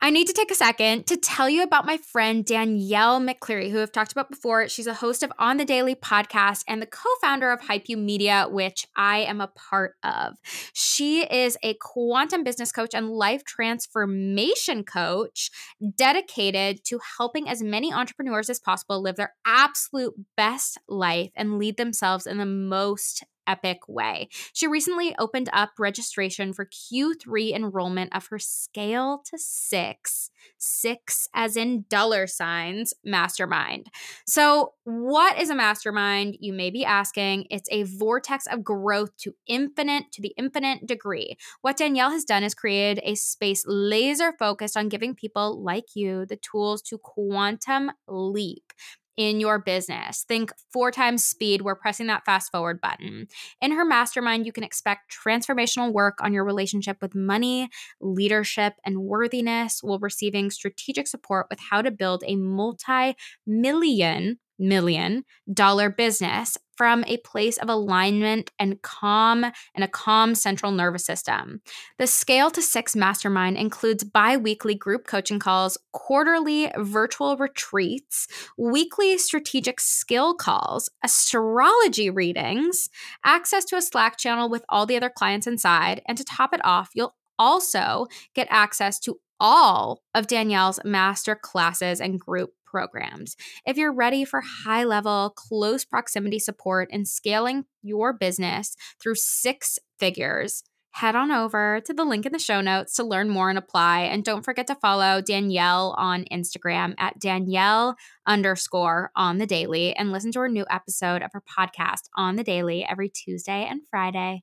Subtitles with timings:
[0.00, 3.82] I need to take a second to tell you about my friend Danielle McCleerey, who
[3.82, 4.68] I've talked about before.
[4.68, 7.96] She's a host of On the Daily podcast and the co founder of Hype You
[7.96, 10.36] Media, which I am a part of.
[10.72, 15.50] She is a quantum business coach and life transformation coach
[15.96, 21.76] dedicated to helping as many entrepreneurs as possible live their absolute best life and lead
[21.76, 24.28] themselves in the most epic way.
[24.52, 31.56] She recently opened up registration for Q3 enrollment of her Scale to Six, six as
[31.56, 33.86] in dollar signs, mastermind.
[34.26, 36.36] So, what is a mastermind?
[36.40, 37.46] You may be asking.
[37.50, 41.36] It's a vortex of growth to infinite, to the infinite degree.
[41.62, 46.26] What Danielle has done is created a space laser focused on giving people like you
[46.26, 48.72] the tools to quantum leap
[49.18, 50.22] in your business.
[50.22, 51.62] Think four times speed.
[51.62, 53.26] We're pressing that fast forward button.
[53.60, 57.68] In her mastermind, you can expect transformational work on your relationship with money,
[58.00, 65.24] leadership, and worthiness while receiving strategic support with how to build a multi million million
[65.52, 71.60] dollar business from a place of alignment and calm and a calm central nervous system.
[71.98, 79.18] The Scale to Six Mastermind includes bi weekly group coaching calls, quarterly virtual retreats, weekly
[79.18, 82.88] strategic skill calls, astrology readings,
[83.24, 86.60] access to a Slack channel with all the other clients inside, and to top it
[86.64, 93.36] off, you'll also get access to all of Danielle's master classes and group programs.
[93.66, 99.78] If you're ready for high level, close proximity support and scaling your business through six
[99.98, 103.58] figures, head on over to the link in the show notes to learn more and
[103.58, 104.00] apply.
[104.00, 110.12] And don't forget to follow Danielle on Instagram at Danielle underscore on the daily and
[110.12, 114.42] listen to her new episode of her podcast on the daily every Tuesday and Friday.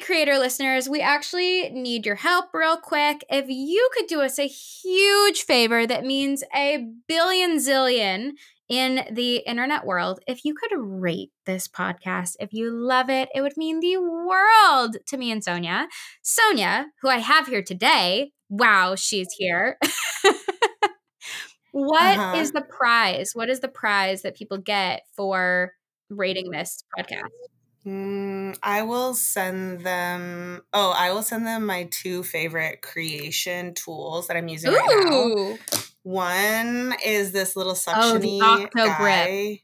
[0.00, 3.24] Creator listeners, we actually need your help real quick.
[3.28, 8.32] If you could do us a huge favor that means a billion zillion
[8.68, 13.42] in the internet world, if you could rate this podcast, if you love it, it
[13.42, 15.88] would mean the world to me and Sonia.
[16.22, 19.78] Sonia, who I have here today, wow, she's here.
[21.72, 22.36] What uh-huh.
[22.36, 23.30] is the prize?
[23.32, 25.72] What is the prize that people get for
[26.10, 27.28] rating this podcast?
[27.86, 30.62] Mm, I will send them.
[30.72, 34.76] Oh, I will send them my two favorite creation tools that I'm using Ooh.
[34.76, 35.58] right now.
[36.04, 39.62] One is this little suctiony oh, guy.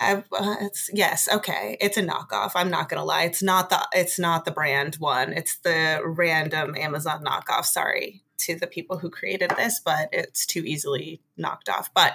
[0.00, 1.76] I, uh, it's yes, okay.
[1.80, 2.52] It's a knockoff.
[2.54, 3.24] I'm not gonna lie.
[3.24, 3.86] It's not the.
[3.92, 5.32] It's not the brand one.
[5.32, 7.66] It's the random Amazon knockoff.
[7.66, 11.92] Sorry to the people who created this, but it's too easily knocked off.
[11.92, 12.14] But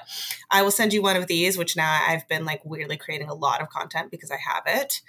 [0.50, 3.36] I will send you one of these, which now I've been like weirdly creating a
[3.36, 5.02] lot of content because I have it.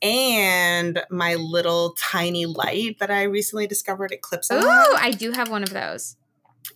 [0.00, 4.50] And my little tiny light that I recently discovered it clips.
[4.50, 6.16] Ooh, I do have one of those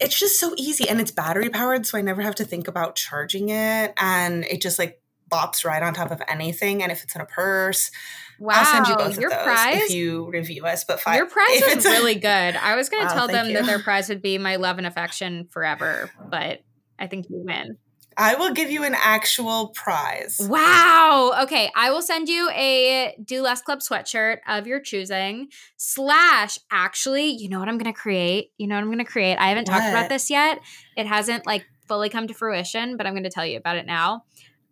[0.00, 2.96] it's just so easy and it's battery powered so i never have to think about
[2.96, 5.00] charging it and it just like
[5.30, 7.90] bops right on top of anything and if it's in a purse
[8.38, 10.84] Wow, I'll send you both your of those prize, if you review us.
[10.84, 12.28] But five, your prize was really good.
[12.28, 13.54] I was going to wow, tell them you.
[13.54, 16.60] that their prize would be my love and affection forever, but
[16.98, 17.78] I think you win.
[18.18, 20.40] I will give you an actual prize.
[20.40, 21.34] Wow.
[21.42, 21.70] Okay.
[21.76, 25.48] I will send you a Do Less Club sweatshirt of your choosing.
[25.76, 28.52] Slash, actually, you know what I'm going to create?
[28.56, 29.36] You know what I'm going to create?
[29.36, 29.78] I haven't what?
[29.78, 30.60] talked about this yet.
[30.96, 33.84] It hasn't like fully come to fruition, but I'm going to tell you about it
[33.84, 34.24] now.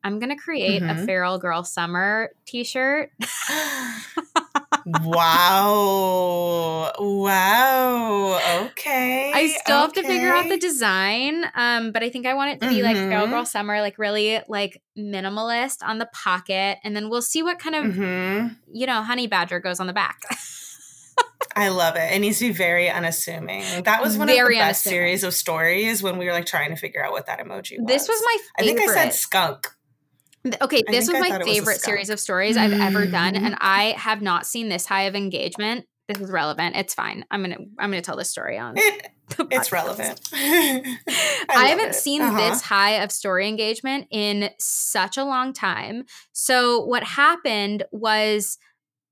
[0.05, 1.03] I'm gonna create mm-hmm.
[1.03, 3.11] a Feral Girl Summer t-shirt.
[5.03, 6.93] wow.
[6.99, 8.41] Wow.
[8.67, 9.33] Okay.
[9.35, 9.83] I still okay.
[9.83, 11.47] have to figure out the design.
[11.55, 12.85] Um, but I think I want it to be mm-hmm.
[12.85, 13.47] like Feral Girl mm-hmm.
[13.47, 16.79] Summer, like really like minimalist on the pocket.
[16.85, 18.49] And then we'll see what kind of mm-hmm.
[18.73, 20.21] you know, honey badger goes on the back.
[21.57, 22.13] I love it.
[22.13, 23.63] It needs to be very unassuming.
[23.85, 26.71] That was one very of the best series of stories when we were like trying
[26.71, 27.87] to figure out what that emoji was.
[27.87, 28.83] This was my favorite.
[28.83, 29.69] I think I said skunk.
[30.61, 34.21] Okay, this was my favorite was series of stories I've ever done, and I have
[34.21, 35.87] not seen this high of engagement.
[36.07, 36.77] This is relevant.
[36.77, 37.25] It's fine.
[37.31, 38.75] I'm gonna I'm gonna tell this story on.
[38.77, 39.07] It,
[39.51, 40.21] it's relevant.
[40.35, 40.99] I,
[41.49, 41.95] I haven't it.
[41.95, 42.37] seen uh-huh.
[42.37, 46.05] this high of story engagement in such a long time.
[46.33, 48.59] So what happened was,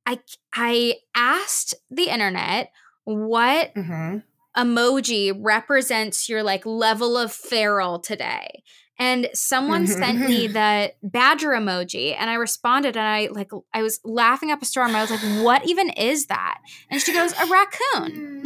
[0.04, 0.18] I
[0.52, 2.72] I asked the internet
[3.04, 4.18] what mm-hmm.
[4.54, 8.62] emoji represents your like level of feral today
[9.02, 10.52] and someone sent me mm-hmm.
[10.52, 14.94] the badger emoji and I responded and I like I was laughing up a storm.
[14.94, 18.44] I was like, "What even is that?" And she goes, "A raccoon."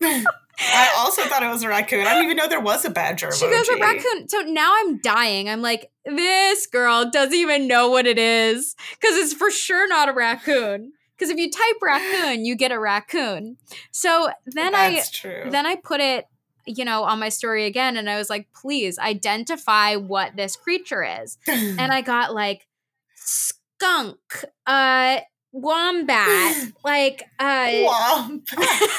[0.00, 2.06] I also thought it was a raccoon.
[2.06, 3.30] I didn't even know there was a badger.
[3.32, 5.50] She goes, "A raccoon." So now I'm dying.
[5.50, 10.08] I'm like, this girl doesn't even know what it is because it's for sure not
[10.08, 10.92] a raccoon.
[11.16, 13.56] Because if you type raccoon, you get a raccoon.
[13.90, 15.50] So then That's I true.
[15.50, 16.26] then I put it
[16.68, 17.96] you know, on my story again.
[17.96, 21.38] And I was like, please identify what this creature is.
[21.46, 22.66] and I got like
[23.14, 24.18] skunk,
[24.66, 25.18] uh,
[25.52, 28.58] wombat, like, uh, wombat.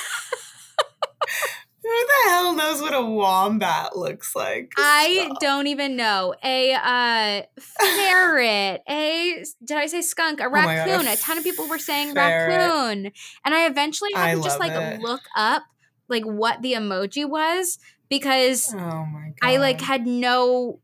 [1.82, 4.74] Who the hell knows what a wombat looks like?
[4.78, 5.40] I Stop.
[5.40, 6.36] don't even know.
[6.44, 10.40] A uh, ferret, a did I say skunk?
[10.40, 11.08] A oh raccoon.
[11.08, 12.60] A, a ton of people were saying ferret.
[12.60, 13.12] raccoon,
[13.44, 15.00] and I eventually had I to just like it.
[15.00, 15.64] look up
[16.10, 17.78] like what the emoji was
[18.10, 19.06] because oh
[19.42, 20.80] I like had no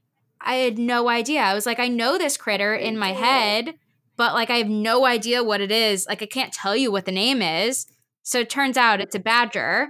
[0.46, 1.42] I had no idea.
[1.42, 3.74] I was like, I know this critter in my head,
[4.16, 6.06] but like I have no idea what it is.
[6.08, 7.88] Like I can't tell you what the name is.
[8.22, 9.90] So it turns out it's a badger.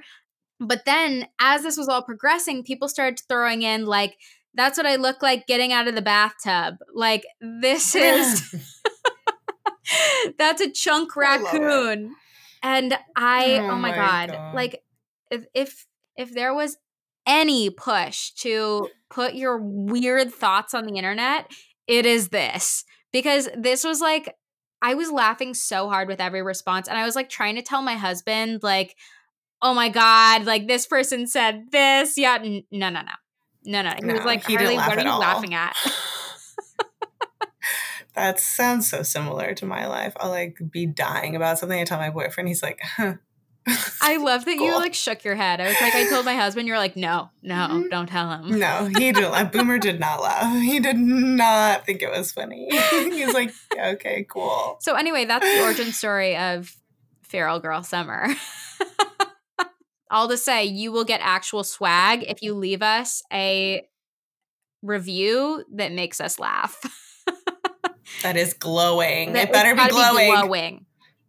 [0.59, 4.15] But then as this was all progressing, people started throwing in like
[4.53, 6.75] that's what I look like getting out of the bathtub.
[6.93, 8.55] Like this is
[10.37, 12.15] that's a chunk raccoon.
[12.63, 14.31] And I, oh, oh my, god.
[14.31, 14.81] god, like
[15.35, 15.85] if if
[16.17, 16.77] if there was
[17.27, 21.51] any push to put your weird thoughts on the internet,
[21.87, 22.85] it is this.
[23.11, 24.35] Because this was like
[24.81, 27.81] I was laughing so hard with every response and I was like trying to tell
[27.81, 28.95] my husband like
[29.61, 32.17] oh my god, like this person said this.
[32.17, 33.01] Yeah, no, no, no.
[33.65, 33.93] No, no.
[33.97, 35.19] He no, was like, Harley, what are you all.
[35.19, 35.75] laughing at?
[38.15, 40.13] that sounds so similar to my life.
[40.17, 41.79] I'll like be dying about something.
[41.79, 43.15] I tell my boyfriend, he's like, huh,
[43.67, 44.67] I love that cool.
[44.67, 45.59] you like shook your head.
[45.59, 47.89] I was like, I told my husband, you're like, no, no, mm-hmm.
[47.89, 48.59] don't tell him.
[48.59, 49.51] No, he didn't.
[49.51, 50.61] Boomer did not laugh.
[50.61, 52.69] He did not think it was funny.
[52.91, 54.77] He's like, okay, cool.
[54.81, 56.75] So anyway, that's the origin story of
[57.23, 58.27] Feral Girl Summer.
[60.11, 63.87] All to say, you will get actual swag if you leave us a
[64.83, 66.79] review that makes us laugh.
[68.21, 69.33] that is glowing.
[69.33, 70.31] That, it better be glowing.
[70.31, 70.84] Be glowing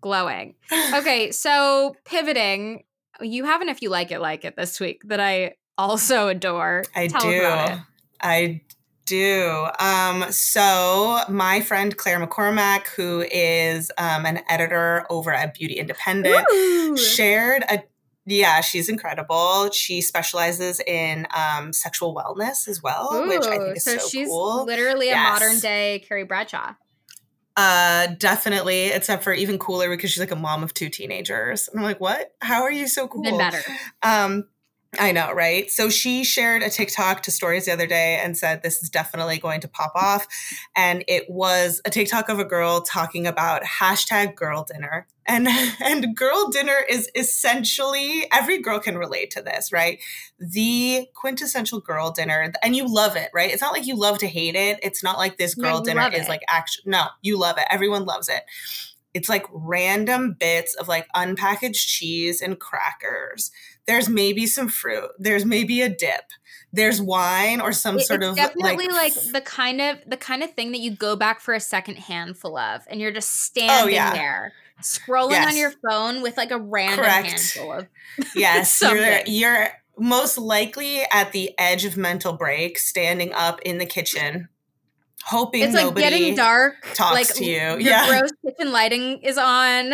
[0.06, 0.54] glowing.
[0.94, 2.84] Okay, so pivoting,
[3.20, 6.84] you have an if you like it, like it this week that I also adore.
[6.94, 7.82] I Tell do.
[8.22, 8.60] I
[9.04, 9.66] do.
[9.80, 16.46] Um, so my friend Claire McCormack, who is um, an editor over at Beauty Independent,
[16.52, 16.96] Ooh.
[16.96, 17.82] shared a
[18.28, 19.70] yeah, she's incredible.
[19.70, 24.08] She specializes in um, sexual wellness as well, Ooh, which I think is so, so
[24.08, 24.64] she's cool.
[24.64, 25.40] Literally yes.
[25.40, 26.74] a modern day Carrie Bradshaw.
[27.56, 28.86] Uh, definitely.
[28.86, 31.68] Except for even cooler because she's like a mom of two teenagers.
[31.68, 32.34] And I'm like, what?
[32.40, 33.22] How are you so cool?
[33.22, 33.62] Been better.
[34.02, 34.44] Um,
[34.98, 35.70] I know, right?
[35.70, 39.38] So she shared a TikTok to stories the other day and said this is definitely
[39.38, 40.26] going to pop off.
[40.76, 45.06] And it was a TikTok of a girl talking about hashtag girl dinner.
[45.26, 45.48] And
[45.80, 50.00] and girl dinner is essentially every girl can relate to this, right?
[50.38, 53.50] The quintessential girl dinner, and you love it, right?
[53.50, 54.78] It's not like you love to hate it.
[54.82, 57.64] It's not like this girl dinner is like actually No, you love it.
[57.70, 58.42] Everyone loves it
[59.16, 63.50] it's like random bits of like unpackaged cheese and crackers.
[63.86, 65.08] There's maybe some fruit.
[65.18, 66.24] There's maybe a dip.
[66.70, 70.52] There's wine or some sort of definitely like, like, the kind of the kind of
[70.52, 73.94] thing that you go back for a second handful of, and you're just oh, standing
[73.94, 74.12] oh, yeah.
[74.12, 74.52] there
[74.82, 75.48] scrolling yes.
[75.48, 77.26] on your phone with like a random Correct.
[77.28, 77.86] handful of
[78.36, 79.68] yes you're, you're
[79.98, 84.48] most likely at the edge of mental break standing up in the kitchen
[85.26, 87.78] hoping it's like getting dark talks like, to you.
[87.80, 89.92] yeah, gross kitchen lighting is on.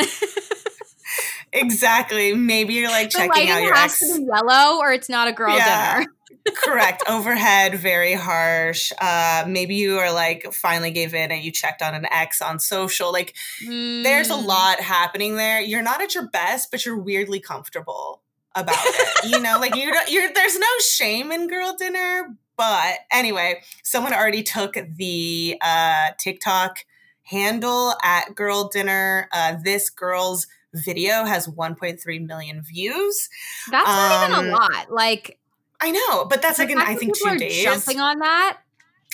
[1.52, 2.34] exactly.
[2.34, 3.98] Maybe you're like the checking out your ex.
[4.00, 6.00] to be yellow, or it's not a girl yeah.
[6.00, 6.12] dinner.
[6.56, 7.02] Correct.
[7.08, 8.92] Overhead, very harsh.
[9.00, 12.58] Uh, maybe you are like finally gave in and you checked on an ex on
[12.58, 13.12] social.
[13.12, 13.34] Like,
[13.64, 14.02] mm.
[14.02, 14.46] there's a mm.
[14.46, 15.60] lot happening there.
[15.60, 18.22] You're not at your best, but you're weirdly comfortable
[18.54, 19.30] about it.
[19.30, 24.42] you know, like you you're there's no shame in girl dinner, but anyway, someone already
[24.42, 26.84] took the uh, TikTok
[27.24, 29.28] handle at Girl Dinner.
[29.32, 33.28] Uh, this girl's video has 1.3 million views.
[33.70, 34.90] That's um, not even a um, lot.
[34.90, 35.38] Like,
[35.82, 37.64] I know, but that's like in I think two days.
[37.64, 38.58] Jumping on that.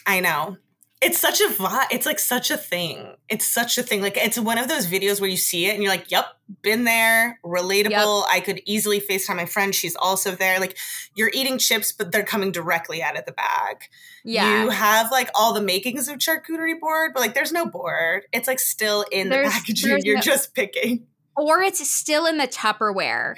[0.06, 0.58] I know
[1.00, 1.86] it's such a vibe.
[1.92, 3.14] It's like such a thing.
[3.28, 4.02] It's such a thing.
[4.02, 6.26] Like it's one of those videos where you see it and you're like, "Yep,
[6.62, 7.90] been there, relatable.
[8.22, 8.26] Yep.
[8.30, 9.74] I could easily FaceTime my friend.
[9.74, 10.76] She's also there." Like
[11.14, 13.76] you're eating chips, but they're coming directly out of the bag.
[14.24, 18.24] Yeah, you have like all the makings of charcuterie board, but like there's no board.
[18.32, 20.00] It's like still in there's, the packaging.
[20.02, 21.06] You're no, just picking,
[21.36, 23.36] or it's still in the Tupperware.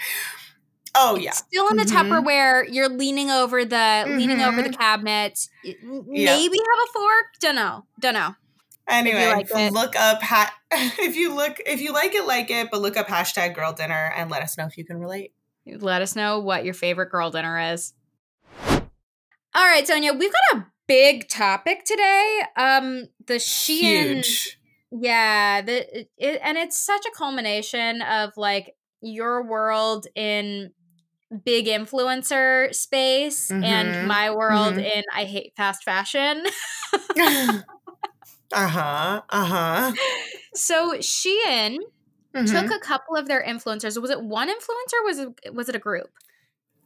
[0.94, 2.12] Oh yeah, still in the mm-hmm.
[2.12, 2.64] Tupperware.
[2.68, 4.18] You're leaning over the mm-hmm.
[4.18, 6.10] leaning over the mm-hmm.
[6.10, 6.42] Maybe yep.
[6.42, 7.26] have a fork.
[7.40, 7.84] Don't know.
[8.00, 8.34] Don't know.
[8.88, 12.80] Anyway, like look up ha- if you look if you like it, like it, but
[12.80, 15.32] look up hashtag girl dinner and let us know if you can relate.
[15.66, 17.92] Let us know what your favorite girl dinner is.
[19.52, 22.42] All right, Sonia, we've got a big topic today.
[22.56, 24.58] Um, the Shein, Huge.
[24.90, 30.72] yeah, the it, and it's such a culmination of like your world in
[31.44, 33.62] big influencer space mm-hmm.
[33.62, 34.80] and my world mm-hmm.
[34.80, 36.44] in I hate fast fashion.
[38.52, 39.22] uh-huh.
[39.28, 39.92] Uh-huh.
[40.54, 41.78] So Shein
[42.34, 42.44] mm-hmm.
[42.44, 44.00] took a couple of their influencers.
[44.00, 46.10] Was it one influencer was it was it a group?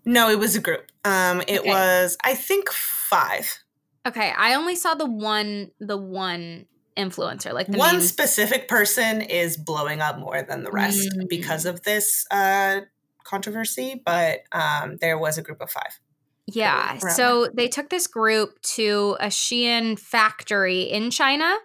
[0.04, 0.90] No, it was a group.
[1.04, 1.68] Um it okay.
[1.68, 3.58] was I think 5.
[4.06, 10.00] Okay, I only saw the one the one influencer like one specific person is blowing
[10.00, 11.26] up more than the rest mm-hmm.
[11.28, 12.82] because of this uh
[13.25, 15.99] controversy, but um, there was a group of five.
[16.47, 16.99] Yeah.
[16.99, 21.57] So they took this group to a Shein factory in China.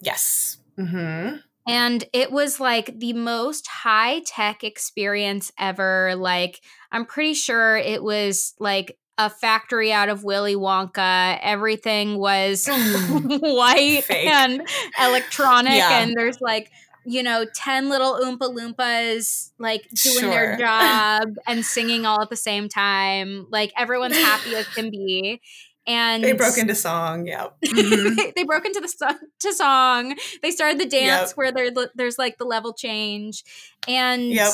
[0.00, 0.58] Yes.
[0.78, 1.36] Mm-hmm.
[1.68, 6.14] And it was like the most high tech experience ever.
[6.16, 6.60] Like,
[6.92, 11.38] I'm pretty sure it was like a factory out of Willy Wonka.
[11.42, 14.28] Everything was white Fake.
[14.28, 14.62] and
[15.00, 15.74] electronic.
[15.74, 16.00] Yeah.
[16.00, 16.70] And there's like
[17.06, 20.30] you know, 10 little Oompa Loompas like doing sure.
[20.30, 23.46] their job and singing all at the same time.
[23.48, 25.40] Like everyone's happy as can be.
[25.86, 27.26] And they broke into song.
[27.26, 27.46] Yeah.
[27.64, 28.30] Mm-hmm.
[28.34, 30.16] they broke into the song, to song.
[30.42, 31.36] They started the dance yep.
[31.36, 33.44] where there, there's like the level change.
[33.86, 34.52] And yep.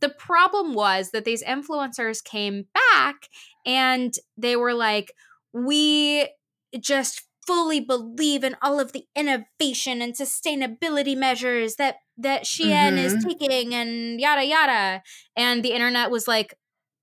[0.00, 3.28] the problem was that these influencers came back
[3.64, 5.14] and they were like,
[5.54, 6.28] we
[6.78, 12.98] just fully believe in all of the innovation and sustainability measures that that Shein mm-hmm.
[12.98, 15.02] is taking and yada yada.
[15.36, 16.54] And the internet was like,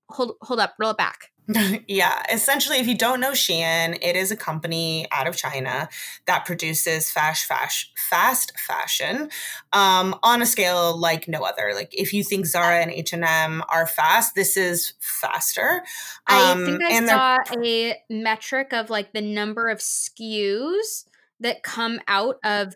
[0.08, 1.30] hold hold up, roll it back.
[1.88, 5.88] yeah, essentially, if you don't know Shein, it is a company out of China
[6.26, 9.30] that produces fast, fast, fast fashion
[9.72, 11.72] um, on a scale like no other.
[11.74, 15.82] Like if you think Zara and H and M are fast, this is faster.
[16.26, 21.04] Um, I think I saw a metric of like the number of SKUs
[21.40, 22.74] that come out of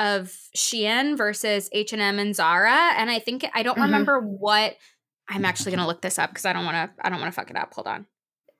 [0.00, 3.82] of Shein versus H and M and Zara, and I think I don't mm-hmm.
[3.82, 4.76] remember what
[5.28, 6.90] I'm actually going to look this up because I don't want to.
[7.04, 7.72] I don't want to fuck it up.
[7.74, 8.06] Hold on.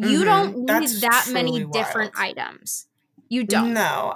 [0.00, 0.08] Sure.
[0.08, 0.24] You mm-hmm.
[0.24, 1.72] don't need That's that many wild.
[1.72, 2.86] different items.
[3.28, 3.74] You don't.
[3.74, 4.14] No.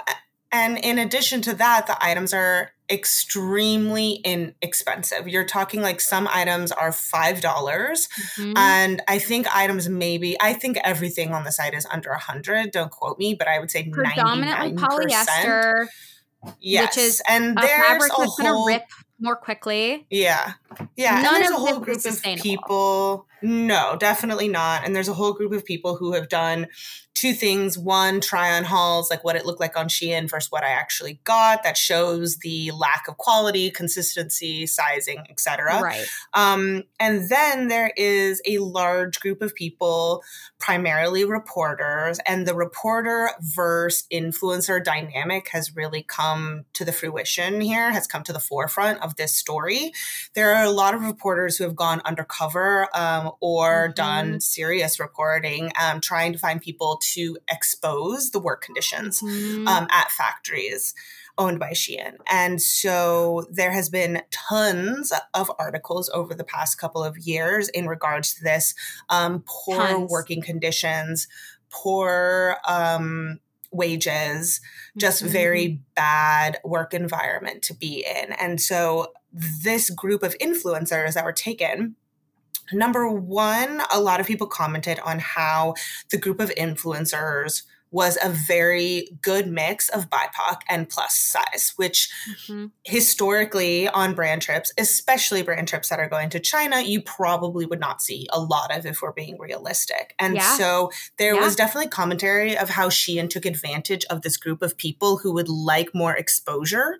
[0.54, 5.26] And in addition to that, the items are extremely inexpensive.
[5.26, 8.52] You're talking like some items are $5 mm-hmm.
[8.56, 12.70] and I think items maybe I think everything on the site is under a 100,
[12.70, 14.78] don't quote me, but I would say predominantly 99%.
[14.78, 15.86] polyester.
[16.60, 16.94] Yes.
[16.94, 18.84] Which is and there's fabric a whole, gonna rip
[19.18, 20.06] more quickly.
[20.08, 20.52] Yeah.
[20.94, 21.20] Yeah.
[21.22, 23.26] None and there's a whole group of people.
[23.44, 24.86] No, definitely not.
[24.86, 26.66] And there's a whole group of people who have done
[27.14, 27.78] two things.
[27.78, 31.20] One try on hauls like what it looked like on shein versus what i actually
[31.24, 36.06] got that shows the lack of quality consistency sizing etc right.
[36.32, 40.22] Um, and then there is a large group of people
[40.58, 47.92] primarily reporters and the reporter versus influencer dynamic has really come to the fruition here
[47.92, 49.92] has come to the forefront of this story.
[50.34, 53.94] There are a lot of reporters who have gone undercover um, or mm-hmm.
[53.94, 59.66] done serious reporting um, trying to find people to expose the work conditions mm.
[59.66, 60.94] um, at factories
[61.36, 62.14] owned by Shein.
[62.30, 67.86] And so there has been tons of articles over the past couple of years in
[67.86, 68.74] regards to this
[69.08, 70.10] um, poor tons.
[70.10, 71.26] working conditions,
[71.70, 73.40] poor um,
[73.72, 74.60] wages,
[74.96, 75.32] just mm-hmm.
[75.32, 78.32] very bad work environment to be in.
[78.34, 81.96] And so this group of influencers that were taken
[82.72, 85.74] Number one, a lot of people commented on how
[86.10, 87.62] the group of influencers
[87.94, 92.66] was a very good mix of BIPOC and plus size, which mm-hmm.
[92.82, 97.78] historically on brand trips, especially brand trips that are going to China, you probably would
[97.78, 100.12] not see a lot of if we're being realistic.
[100.18, 100.56] And yeah.
[100.56, 101.40] so there yeah.
[101.40, 105.48] was definitely commentary of how Shein took advantage of this group of people who would
[105.48, 106.98] like more exposure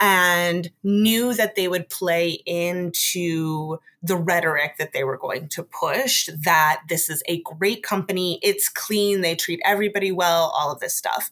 [0.00, 6.28] and knew that they would play into the rhetoric that they were going to push
[6.44, 10.94] that this is a great company, it's clean, they treat everybody well, all of this
[10.94, 11.30] stuff.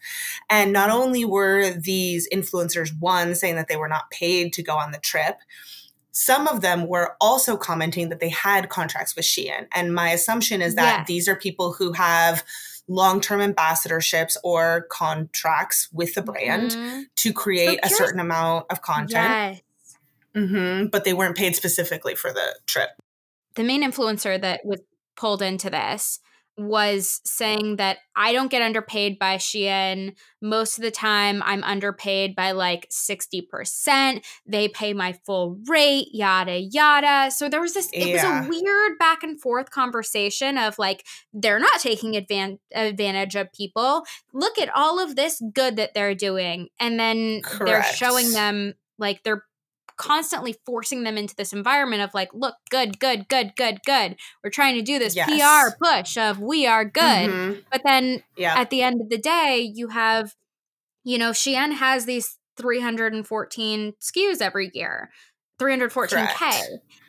[0.51, 4.77] And not only were these influencers, one, saying that they were not paid to go
[4.77, 5.39] on the trip,
[6.13, 9.67] some of them were also commenting that they had contracts with Shein.
[9.73, 12.45] And my assumption is that these are people who have
[12.89, 17.03] long term ambassadorships or contracts with the brand mm-hmm.
[17.17, 19.13] to create so a certain amount of content.
[19.13, 19.61] Yes.
[20.37, 22.91] Mm-hmm, but they weren't paid specifically for the trip.
[23.55, 24.81] The main influencer that was
[25.17, 26.21] pulled into this
[26.59, 30.17] was saying that I don't get underpaid by Shein.
[30.43, 34.25] Most of the time, I'm underpaid by like 60%.
[34.45, 37.31] They pay my full rate, yada, yada.
[37.31, 38.41] So there was this, it yeah.
[38.41, 43.53] was a weird back and forth conversation of like, they're not taking advan- advantage of
[43.53, 44.03] people.
[44.33, 46.69] Look at all of this good that they're doing.
[46.81, 47.67] And then Correct.
[47.67, 49.45] they're showing them like they're
[49.99, 54.17] constantly forcing them into this environment of like, look, good, good, good, good, good.
[54.43, 55.29] We're trying to do this yes.
[55.29, 57.03] PR push of we are good.
[57.31, 57.61] Mm-hmm.
[57.71, 58.59] But then yeah.
[58.59, 60.35] at the end of the day, you have,
[61.05, 65.11] you know, Shein has these 314 SKUs every year,
[65.61, 66.29] 314K.
[66.29, 66.65] Correct.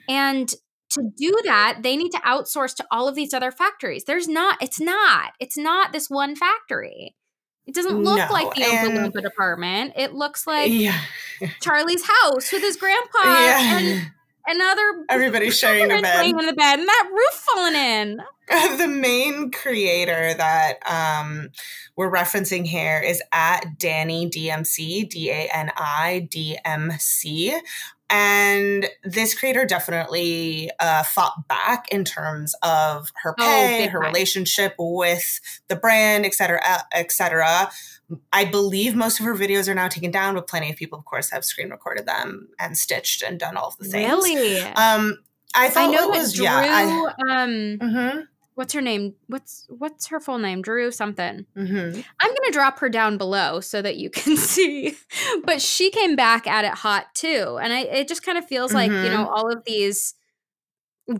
[0.10, 0.54] And
[0.92, 4.06] to do that, they need to outsource to all of these other factories.
[4.06, 7.16] There's not, it's not, it's not this one factory.
[7.70, 9.94] It doesn't look no, like the and, Oompa department.
[9.96, 11.00] It looks like yeah.
[11.62, 13.78] Charlie's house with his grandpa yeah.
[13.78, 14.12] and
[14.48, 18.22] another everybody sharing a bed, in the bed, and that roof falling in.
[18.80, 21.50] the main creator that um,
[21.96, 27.56] we're referencing here is at Dani DMC, D A N I D M C.
[28.10, 34.02] And this creator definitely uh, fought back in terms of her oh, pay, oh, her
[34.02, 34.08] time.
[34.08, 36.62] relationship with the brand, et cetera,
[36.92, 37.70] et cetera.
[38.34, 41.06] I believe most of her videos are now taken down, but plenty of people, of
[41.06, 44.10] course, have screen recorded them and stitched and done all of the things.
[44.10, 44.60] Really?
[44.62, 45.20] Um,
[45.54, 46.58] I thought I know it was Drew, yeah.
[46.58, 47.50] I, um,
[47.80, 48.20] mm-hmm
[48.60, 49.16] what's her name?
[49.28, 50.62] What's what's her full name?
[50.62, 51.46] Drew something.
[51.56, 52.02] Mm-hmm.
[52.20, 54.98] I'm gonna drop her down below so that you can see.
[55.46, 58.74] but she came back at it hot too, and I it just kind of feels
[58.74, 58.92] mm-hmm.
[58.92, 59.34] like you know mm-hmm.
[59.34, 60.14] all of these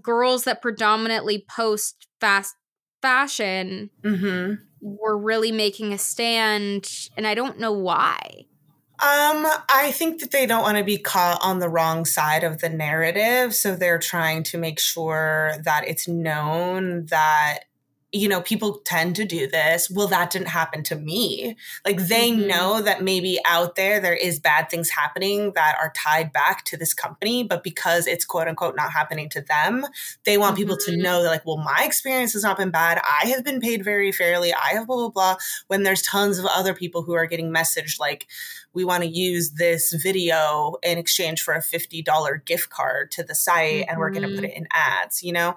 [0.02, 2.56] girls that predominantly post fast
[3.02, 4.56] fashion mm-hmm.
[4.82, 8.48] were really making a stand, and I don't know why.
[9.02, 12.60] Um, I think that they don't want to be caught on the wrong side of
[12.60, 13.56] the narrative.
[13.56, 17.60] So they're trying to make sure that it's known that
[18.12, 19.90] you know, people tend to do this.
[19.90, 21.56] Well, that didn't happen to me.
[21.86, 22.48] Like they mm-hmm.
[22.48, 26.78] know that maybe out there there is bad things happening that are tied back to
[26.78, 29.86] this company, but because it's quote unquote not happening to them,
[30.26, 30.64] they want mm-hmm.
[30.64, 31.04] people to mm-hmm.
[31.04, 33.00] know that like, well, my experience has not been bad.
[33.22, 34.54] I have been paid very fairly.
[34.54, 35.36] I have blah blah blah.
[35.68, 38.26] When there's tons of other people who are getting messaged like,
[38.74, 43.36] we want to use this video in exchange for a $50 gift card to the
[43.36, 43.90] site mm-hmm.
[43.90, 45.56] and we're going to put it in ads, you know?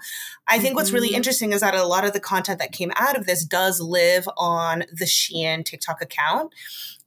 [0.48, 2.92] I think what's really interesting is that a lot of the content content that came
[2.96, 6.52] out of this does live on the Shein TikTok account.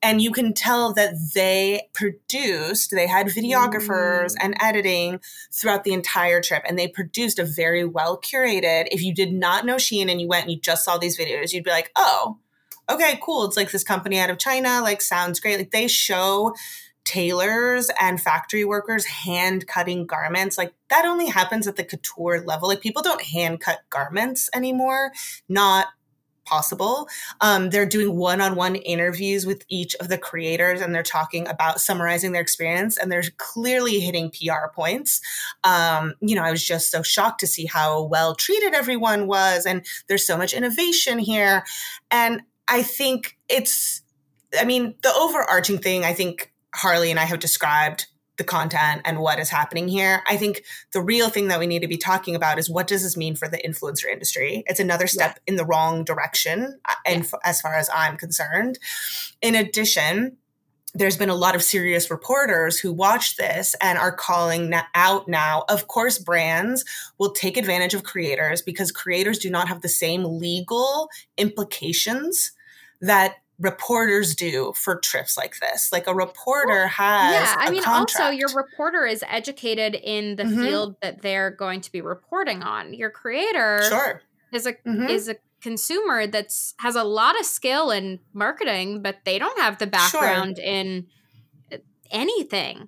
[0.02, 4.36] And you can tell that they produced, they had videographers mm.
[4.42, 5.20] and editing
[5.52, 6.64] throughout the entire trip.
[6.68, 8.88] And they produced a very well curated.
[8.92, 11.54] If you did not know Shein and you went and you just saw these videos,
[11.54, 12.38] you'd be like, oh,
[12.90, 13.46] okay, cool.
[13.46, 15.58] It's like this company out of China, like sounds great.
[15.58, 16.54] Like they show
[17.06, 20.58] tailors and factory workers hand cutting garments.
[20.58, 22.68] Like that only happens at the couture level.
[22.68, 25.12] Like people don't hand cut garments anymore.
[25.48, 25.88] Not
[26.46, 27.08] possible.
[27.42, 32.32] Um, they're doing one-on-one interviews with each of the creators and they're talking about summarizing
[32.32, 35.22] their experience and they're clearly hitting pr points.
[35.64, 39.66] Um, you know i was just so shocked to see how well treated everyone was
[39.66, 41.64] and there's so much innovation here.
[42.12, 44.02] And i think it's
[44.60, 49.20] i mean the overarching thing i think Harley and I have described the content and
[49.20, 50.22] what is happening here.
[50.28, 53.04] I think the real thing that we need to be talking about is what does
[53.04, 54.64] this mean for the influencer industry?
[54.68, 55.54] It's another step yeah.
[55.54, 57.40] in the wrong direction, uh, and yeah.
[57.46, 58.78] as far as I'm concerned.
[59.42, 60.36] In addition,
[60.96, 65.66] there's been a lot of serious reporters who watch this and are calling out now.
[65.68, 66.86] Of course, brands
[67.18, 72.54] will take advantage of creators because creators do not have the same legal implications
[73.02, 75.92] that reporters do for trips like this.
[75.92, 77.34] Like a reporter well, has.
[77.34, 78.20] Yeah, I mean, contract.
[78.20, 80.64] also your reporter is educated in the mm-hmm.
[80.64, 82.94] field that they're going to be reporting on.
[82.94, 84.22] Your creator, sure,
[84.54, 85.08] is a mm-hmm.
[85.08, 89.80] is a consumer that's has a lot of skill in marketing, but they don't have
[89.80, 90.66] the background sure.
[90.66, 91.08] in
[92.12, 92.88] anything.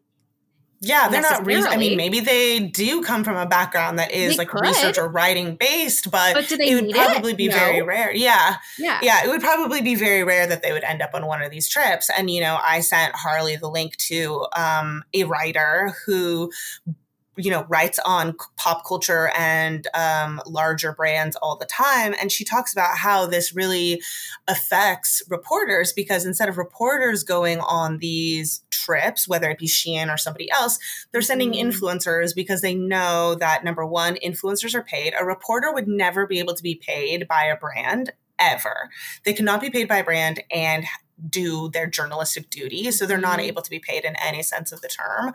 [0.79, 1.43] Yeah, they're not.
[1.43, 4.61] Re- I mean, maybe they do come from a background that is they like could.
[4.61, 7.37] research or writing based, but, but it would probably it?
[7.37, 7.55] be no.
[7.55, 8.13] very rare.
[8.13, 9.25] Yeah, yeah, yeah.
[9.25, 11.67] It would probably be very rare that they would end up on one of these
[11.67, 12.11] trips.
[12.15, 16.51] And you know, I sent Harley the link to um, a writer who
[17.37, 22.43] you know writes on pop culture and um, larger brands all the time and she
[22.43, 24.01] talks about how this really
[24.47, 30.17] affects reporters because instead of reporters going on these trips whether it be shein or
[30.17, 30.79] somebody else
[31.11, 31.61] they're sending mm.
[31.61, 36.39] influencers because they know that number one influencers are paid a reporter would never be
[36.39, 38.89] able to be paid by a brand ever.
[39.25, 40.85] They cannot be paid by a brand and
[41.29, 42.91] do their journalistic duty.
[42.91, 43.47] So they're not mm-hmm.
[43.47, 45.33] able to be paid in any sense of the term.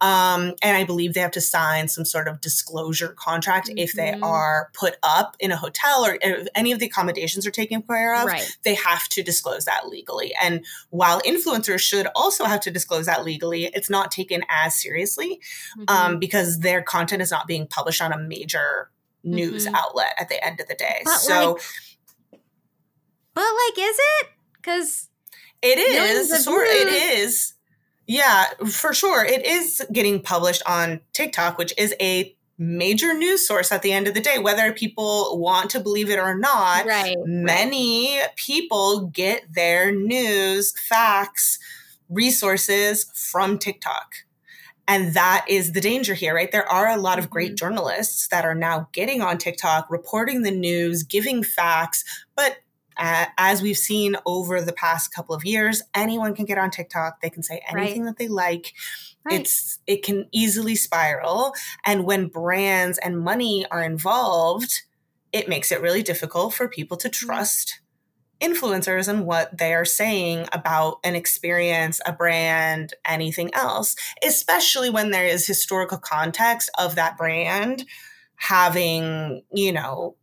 [0.00, 3.78] Um, and I believe they have to sign some sort of disclosure contract mm-hmm.
[3.78, 4.24] if they mm-hmm.
[4.24, 8.14] are put up in a hotel or if any of the accommodations are taken care
[8.14, 8.26] of.
[8.26, 8.56] Right.
[8.64, 10.34] They have to disclose that legally.
[10.42, 15.40] And while influencers should also have to disclose that legally, it's not taken as seriously
[15.78, 16.12] um, mm-hmm.
[16.12, 18.90] um, because their content is not being published on a major
[19.24, 19.74] news mm-hmm.
[19.74, 21.00] outlet at the end of the day.
[21.04, 21.52] But so.
[21.52, 21.62] Like,
[23.34, 24.26] but like, is it?
[24.54, 25.08] Because
[25.62, 26.44] it is.
[26.44, 27.54] Sort it is.
[28.06, 29.24] Yeah, for sure.
[29.24, 34.06] It is getting published on TikTok, which is a major news source at the end
[34.06, 36.86] of the day, whether people want to believe it or not.
[36.86, 37.16] Right.
[37.24, 38.36] Many right.
[38.36, 41.58] people get their news, facts,
[42.08, 44.12] resources from TikTok.
[44.88, 46.50] And that is the danger here, right?
[46.50, 47.56] There are a lot of great mm-hmm.
[47.56, 52.04] journalists that are now getting on TikTok, reporting the news, giving facts,
[52.36, 52.58] but
[52.96, 57.20] uh, as we've seen over the past couple of years, anyone can get on TikTok.
[57.20, 58.10] They can say anything right.
[58.10, 58.74] that they like.
[59.24, 59.40] Right.
[59.40, 64.82] It's it can easily spiral, and when brands and money are involved,
[65.32, 67.80] it makes it really difficult for people to trust
[68.42, 73.94] influencers and what they are saying about an experience, a brand, anything else,
[74.26, 77.84] especially when there is historical context of that brand
[78.36, 80.16] having, you know,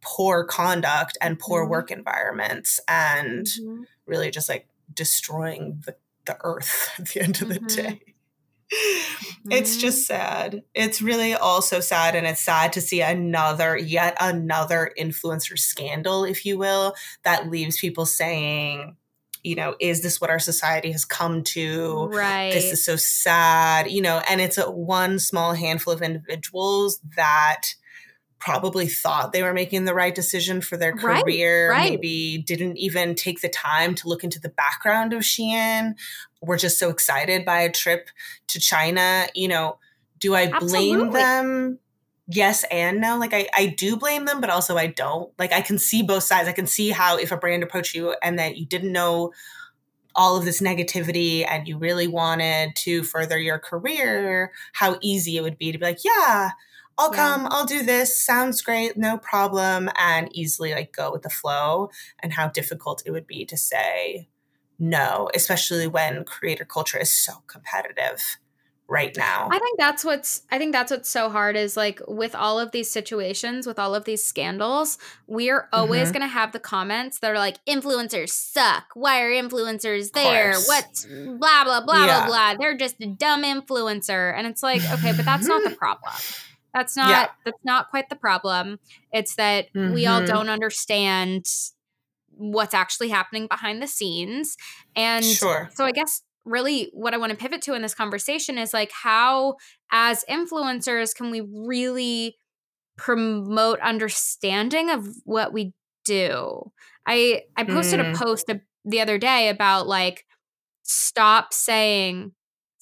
[0.00, 1.70] poor conduct and poor mm-hmm.
[1.70, 3.82] work environments and mm-hmm.
[4.06, 7.66] really just like destroying the, the earth at the end of the mm-hmm.
[7.66, 8.00] day.
[9.50, 9.80] It's mm-hmm.
[9.80, 10.62] just sad.
[10.74, 12.14] It's really also sad.
[12.14, 17.78] And it's sad to see another, yet another influencer scandal, if you will, that leaves
[17.78, 18.96] people saying,
[19.42, 22.08] you know, is this what our society has come to?
[22.12, 22.52] Right.
[22.52, 27.68] This is so sad, you know, and it's a one small handful of individuals that
[28.38, 31.90] probably thought they were making the right decision for their career, right, right.
[31.90, 35.94] maybe didn't even take the time to look into the background of Shein,
[36.40, 38.08] were just so excited by a trip
[38.48, 39.26] to China.
[39.34, 39.78] You know,
[40.18, 41.10] do I blame Absolutely.
[41.12, 41.78] them?
[42.30, 43.16] Yes and no.
[43.18, 45.32] Like I, I do blame them, but also I don't.
[45.38, 46.48] Like I can see both sides.
[46.48, 49.32] I can see how if a brand approached you and that you didn't know
[50.14, 55.42] all of this negativity and you really wanted to further your career, how easy it
[55.42, 56.50] would be to be like, yeah,
[56.98, 57.36] I'll yeah.
[57.36, 61.90] come, I'll do this, sounds great, no problem, and easily like go with the flow,
[62.22, 64.28] and how difficult it would be to say
[64.78, 68.20] no, especially when creator culture is so competitive
[68.88, 69.48] right now.
[69.50, 72.72] I think that's what's I think that's what's so hard is like with all of
[72.72, 76.12] these situations, with all of these scandals, we're always mm-hmm.
[76.12, 78.86] going to have the comments that are like influencers suck.
[78.94, 80.54] Why are influencers there?
[80.54, 82.26] What's blah blah blah yeah.
[82.26, 82.54] blah blah.
[82.58, 84.34] They're just a dumb influencer.
[84.34, 86.12] And it's like, okay, but that's not the problem.
[86.74, 87.26] That's not yeah.
[87.44, 88.78] that's not quite the problem.
[89.12, 89.94] It's that mm-hmm.
[89.94, 90.32] we all mm-hmm.
[90.32, 91.46] don't understand
[92.30, 94.56] what's actually happening behind the scenes.
[94.94, 95.70] And sure.
[95.74, 98.90] so I guess really what I want to pivot to in this conversation is like
[98.92, 99.56] how
[99.90, 102.36] as influencers can we really
[102.96, 105.72] promote understanding of what we
[106.04, 106.70] do.
[107.06, 108.14] I I posted mm.
[108.14, 108.50] a post
[108.84, 110.24] the other day about like
[110.82, 112.32] stop saying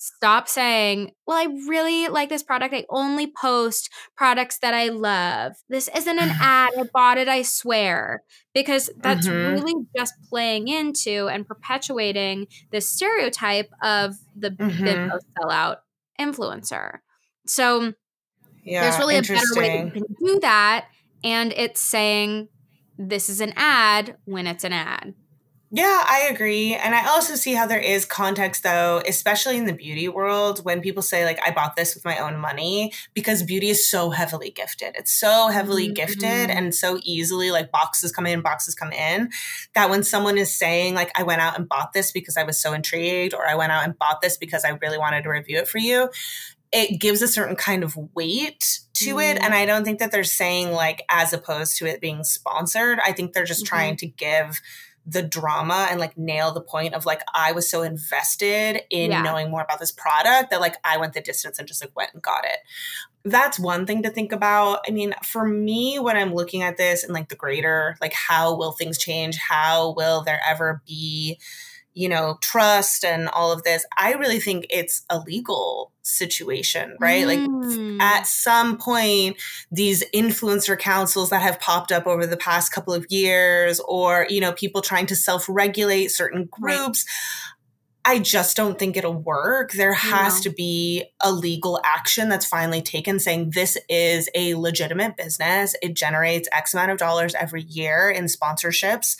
[0.06, 2.74] stop saying, Well, I really like this product.
[2.74, 5.52] I only post products that I love.
[5.68, 6.72] This isn't an ad.
[6.78, 8.22] I bought it, I swear.
[8.54, 9.54] Because that's mm-hmm.
[9.54, 14.84] really just playing into and perpetuating the stereotype of the mm-hmm.
[14.84, 15.78] big sellout
[16.20, 16.98] influencer.
[17.46, 17.92] So
[18.64, 20.86] yeah, there's really a better way to do that.
[21.22, 22.48] And it's saying,
[22.98, 25.14] This is an ad when it's an ad.
[25.72, 26.74] Yeah, I agree.
[26.74, 30.80] And I also see how there is context though, especially in the beauty world when
[30.80, 34.50] people say like I bought this with my own money because beauty is so heavily
[34.50, 34.94] gifted.
[34.96, 35.94] It's so heavily mm-hmm.
[35.94, 39.30] gifted and so easily like boxes come in, boxes come in
[39.74, 42.58] that when someone is saying like I went out and bought this because I was
[42.58, 45.58] so intrigued or I went out and bought this because I really wanted to review
[45.58, 46.10] it for you,
[46.72, 49.18] it gives a certain kind of weight to mm-hmm.
[49.18, 49.42] it.
[49.42, 53.00] And I don't think that they're saying like as opposed to it being sponsored.
[53.00, 53.74] I think they're just mm-hmm.
[53.74, 54.60] trying to give
[55.06, 59.22] the drama and like nail the point of like I was so invested in yeah.
[59.22, 62.12] knowing more about this product that like I went the distance and just like went
[62.12, 62.58] and got it.
[63.24, 64.80] That's one thing to think about.
[64.86, 68.56] I mean, for me when I'm looking at this and like the greater like how
[68.56, 69.36] will things change?
[69.36, 71.38] How will there ever be
[71.96, 77.26] you know, trust and all of this, I really think it's a legal situation, right?
[77.26, 77.98] Mm.
[77.98, 79.38] Like at some point,
[79.72, 84.42] these influencer councils that have popped up over the past couple of years, or, you
[84.42, 87.06] know, people trying to self regulate certain groups.
[88.04, 88.16] Right.
[88.16, 89.72] I just don't think it'll work.
[89.72, 90.42] There has no.
[90.42, 95.74] to be a legal action that's finally taken saying this is a legitimate business.
[95.82, 99.16] It generates X amount of dollars every year in sponsorships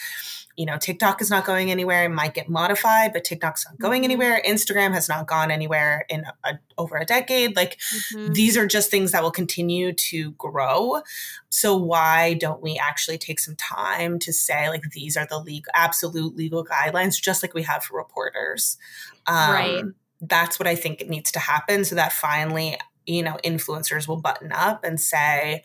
[0.56, 2.04] you know, TikTok is not going anywhere.
[2.04, 4.10] It might get modified, but TikTok's not going mm-hmm.
[4.10, 4.42] anywhere.
[4.46, 7.54] Instagram has not gone anywhere in a, over a decade.
[7.54, 8.32] Like mm-hmm.
[8.32, 11.02] these are just things that will continue to grow.
[11.50, 15.72] So why don't we actually take some time to say like these are the legal,
[15.74, 18.78] absolute legal guidelines, just like we have for reporters?
[19.26, 19.84] Um, right.
[20.22, 24.16] That's what I think it needs to happen, so that finally, you know, influencers will
[24.16, 25.62] button up and say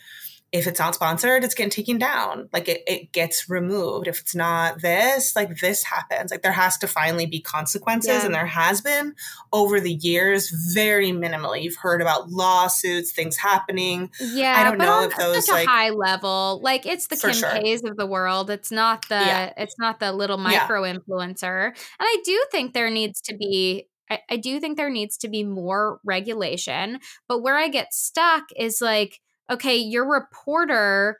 [0.51, 2.49] if it's not sponsored, it's getting taken down.
[2.51, 4.07] Like it, it gets removed.
[4.07, 6.29] If it's not this, like this happens.
[6.29, 8.25] Like there has to finally be consequences, yeah.
[8.25, 9.15] and there has been
[9.53, 11.63] over the years, very minimally.
[11.63, 14.11] You've heard about lawsuits, things happening.
[14.19, 16.59] Yeah, I don't know if those like high level.
[16.61, 17.61] Like it's the Kim sure.
[17.61, 18.49] K's of the world.
[18.49, 19.53] It's not the yeah.
[19.55, 21.67] it's not the little micro influencer.
[21.67, 25.29] And I do think there needs to be I, I do think there needs to
[25.29, 26.99] be more regulation.
[27.29, 31.19] But where I get stuck is like okay, your reporter,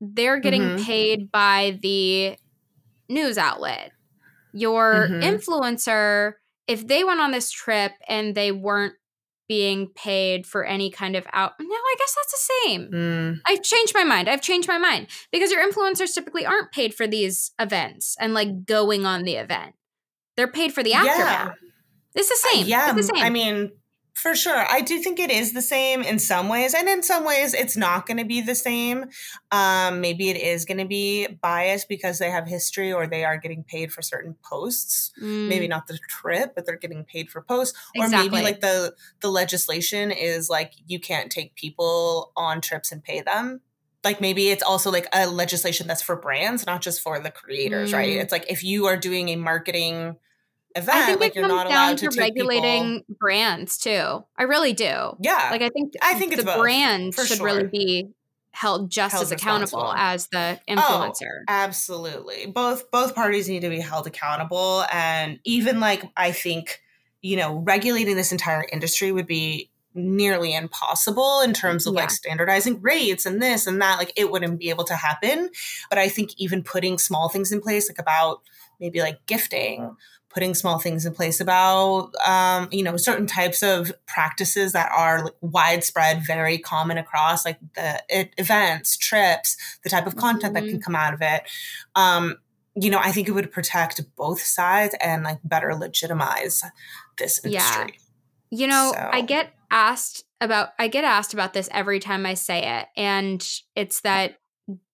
[0.00, 0.84] they're getting mm-hmm.
[0.84, 2.36] paid by the
[3.08, 3.92] news outlet.
[4.52, 5.22] Your mm-hmm.
[5.22, 6.34] influencer,
[6.66, 8.94] if they went on this trip and they weren't
[9.48, 13.38] being paid for any kind of out no i guess that's the same mm.
[13.46, 17.06] i've changed my mind i've changed my mind because your influencers typically aren't paid for
[17.06, 19.74] these events and like going on the event
[20.36, 21.52] they're paid for the aftermath yeah.
[22.14, 23.22] it's the same uh, yeah it's the same.
[23.22, 23.70] i mean
[24.22, 24.64] for sure.
[24.70, 26.74] I do think it is the same in some ways.
[26.74, 29.06] And in some ways, it's not going to be the same.
[29.50, 33.36] Um, maybe it is going to be biased because they have history or they are
[33.36, 35.10] getting paid for certain posts.
[35.20, 35.48] Mm.
[35.48, 37.76] Maybe not the trip, but they're getting paid for posts.
[37.96, 38.16] Exactly.
[38.16, 43.02] Or maybe like the, the legislation is like you can't take people on trips and
[43.02, 43.60] pay them
[44.04, 47.92] like maybe it's also like a legislation that's for brands not just for the creators
[47.92, 47.94] mm.
[47.94, 50.16] right it's like if you are doing a marketing
[50.74, 50.96] event.
[50.96, 53.16] I think like you're comes down to, to regulating people.
[53.18, 54.24] brands too.
[54.36, 55.16] I really do.
[55.20, 57.46] Yeah, like I think I think the brand should sure.
[57.46, 58.10] really be
[58.52, 61.40] held just held as accountable as the oh, influencer.
[61.40, 62.46] Oh, absolutely.
[62.46, 66.80] Both both parties need to be held accountable and even like I think
[67.22, 72.00] you know regulating this entire industry would be nearly impossible in terms of yeah.
[72.00, 75.50] like standardizing rates and this and that like it wouldn't be able to happen
[75.90, 78.40] but i think even putting small things in place like about
[78.80, 79.94] maybe like gifting
[80.32, 85.24] putting small things in place about um, you know certain types of practices that are
[85.24, 90.64] like widespread very common across like the it, events trips the type of content mm-hmm.
[90.64, 90.80] that can mm-hmm.
[90.80, 91.42] come out of it
[91.94, 92.36] um,
[92.74, 96.62] you know i think it would protect both sides and like better legitimize
[97.18, 97.98] this industry
[98.50, 98.58] yeah.
[98.58, 99.10] you know so.
[99.12, 103.60] i get asked about i get asked about this every time i say it and
[103.76, 104.38] it's that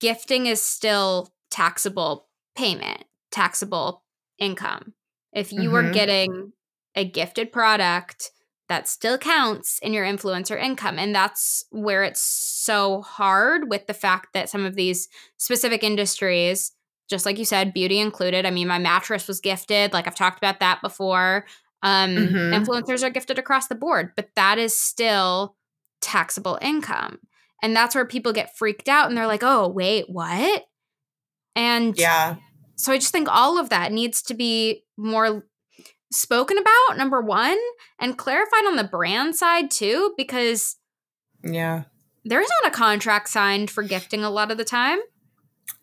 [0.00, 4.02] gifting is still taxable payment taxable
[4.38, 4.94] income
[5.32, 5.74] if you mm-hmm.
[5.74, 6.52] are getting
[6.94, 8.30] a gifted product,
[8.68, 10.98] that still counts in your influencer income.
[10.98, 16.72] And that's where it's so hard with the fact that some of these specific industries,
[17.08, 18.44] just like you said, beauty included.
[18.44, 19.92] I mean, my mattress was gifted.
[19.92, 21.46] Like I've talked about that before.
[21.82, 22.62] Um, mm-hmm.
[22.62, 25.56] Influencers are gifted across the board, but that is still
[26.00, 27.18] taxable income.
[27.62, 30.64] And that's where people get freaked out and they're like, oh, wait, what?
[31.56, 32.36] And yeah.
[32.78, 35.44] So I just think all of that needs to be more
[36.12, 37.58] spoken about, number one,
[37.98, 40.76] and clarified on the brand side too, because
[41.42, 41.84] yeah,
[42.24, 45.00] there's not a contract signed for gifting a lot of the time.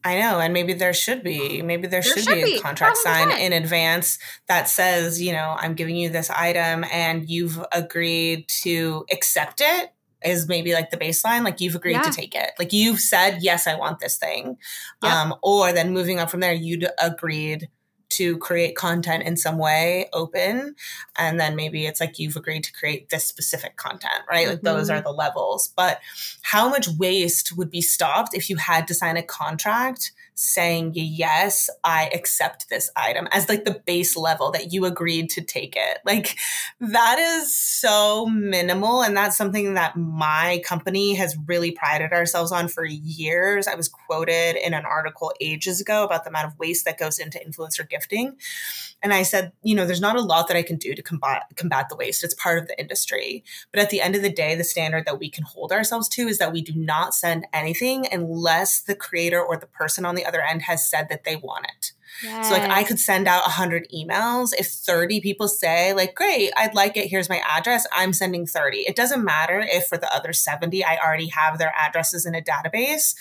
[0.03, 1.61] I know, and maybe there should be.
[1.61, 5.55] Maybe there, there should, should, be a contract signed in advance that says, you know,
[5.57, 9.94] I'm giving you this item and you've agreed to accept it
[10.25, 12.01] is maybe like the baseline like you've agreed yeah.
[12.01, 14.57] to take it like you've said yes i want this thing
[15.03, 15.11] yep.
[15.11, 17.69] um or then moving up from there you'd agreed
[18.09, 20.75] to create content in some way open
[21.17, 24.65] and then maybe it's like you've agreed to create this specific content right like mm-hmm.
[24.65, 25.05] those are mm-hmm.
[25.05, 25.99] the levels but
[26.43, 31.69] how much waste would be stopped if you had to sign a contract saying, yes,
[31.83, 35.99] I accept this item as like the base level that you agreed to take it.
[36.05, 36.35] Like
[36.81, 39.01] that is so minimal.
[39.01, 43.67] And that's something that my company has really prided ourselves on for years.
[43.67, 47.17] I was quoted in an article ages ago about the amount of waste that goes
[47.17, 48.35] into influencer gifting.
[49.05, 51.43] And I said, you know, there's not a lot that I can do to combat
[51.55, 52.23] combat the waste.
[52.23, 53.43] It's part of the industry.
[53.71, 56.27] But at the end of the day, the standard that we can hold ourselves to
[56.27, 60.25] is that we do not send anything unless the creator or the person on the
[60.25, 61.91] other end has said that they want it.
[62.23, 62.47] Yes.
[62.47, 66.73] So like I could send out 100 emails if 30 people say like great, I'd
[66.73, 68.87] like it, here's my address, I'm sending 30.
[68.87, 72.41] It doesn't matter if for the other 70 I already have their addresses in a
[72.41, 73.13] database.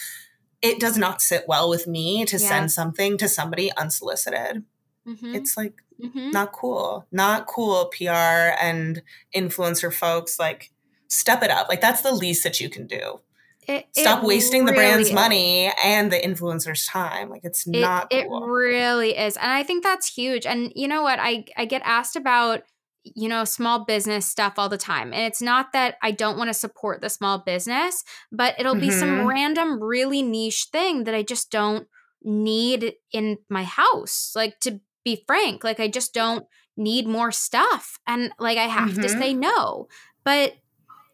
[0.62, 4.64] It does not sit well with me to send something to somebody unsolicited.
[5.06, 5.34] Mm-hmm.
[5.34, 6.30] It's like mm-hmm.
[6.30, 7.06] not cool.
[7.12, 9.02] Not cool PR and
[9.34, 10.72] influencer folks like
[11.08, 11.68] step it up.
[11.68, 13.20] Like that's the least that you can do.
[13.66, 15.14] It, Stop it wasting really the brand's is.
[15.14, 17.30] money and the influencer's time.
[17.30, 18.44] Like it's it, not cool.
[18.44, 19.36] It really is.
[19.36, 20.44] And I think that's huge.
[20.44, 21.18] And you know what?
[21.18, 22.62] I I get asked about
[23.04, 25.12] you know, small business stuff all the time.
[25.12, 28.88] And it's not that I don't want to support the small business, but it'll be
[28.88, 28.98] mm-hmm.
[28.98, 31.86] some random, really niche thing that I just don't
[32.22, 34.32] need in my house.
[34.34, 35.64] Like to be frank.
[35.64, 37.98] Like I just don't need more stuff.
[38.06, 39.02] And like I have mm-hmm.
[39.02, 39.88] to say no.
[40.24, 40.54] But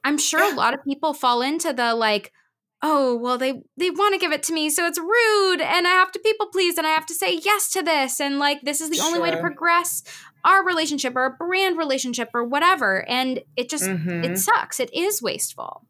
[0.04, 0.54] I'm sure yeah.
[0.54, 2.32] a lot of people fall into the like,
[2.82, 5.90] oh, well, they they want to give it to me, so it's rude, and I
[5.90, 8.80] have to people please, and I have to say yes to this, and like this
[8.80, 9.06] is the sure.
[9.06, 10.02] only way to progress
[10.44, 13.06] our relationship or a brand relationship or whatever.
[13.08, 14.24] And it just mm-hmm.
[14.24, 14.80] it sucks.
[14.80, 15.84] It is wasteful.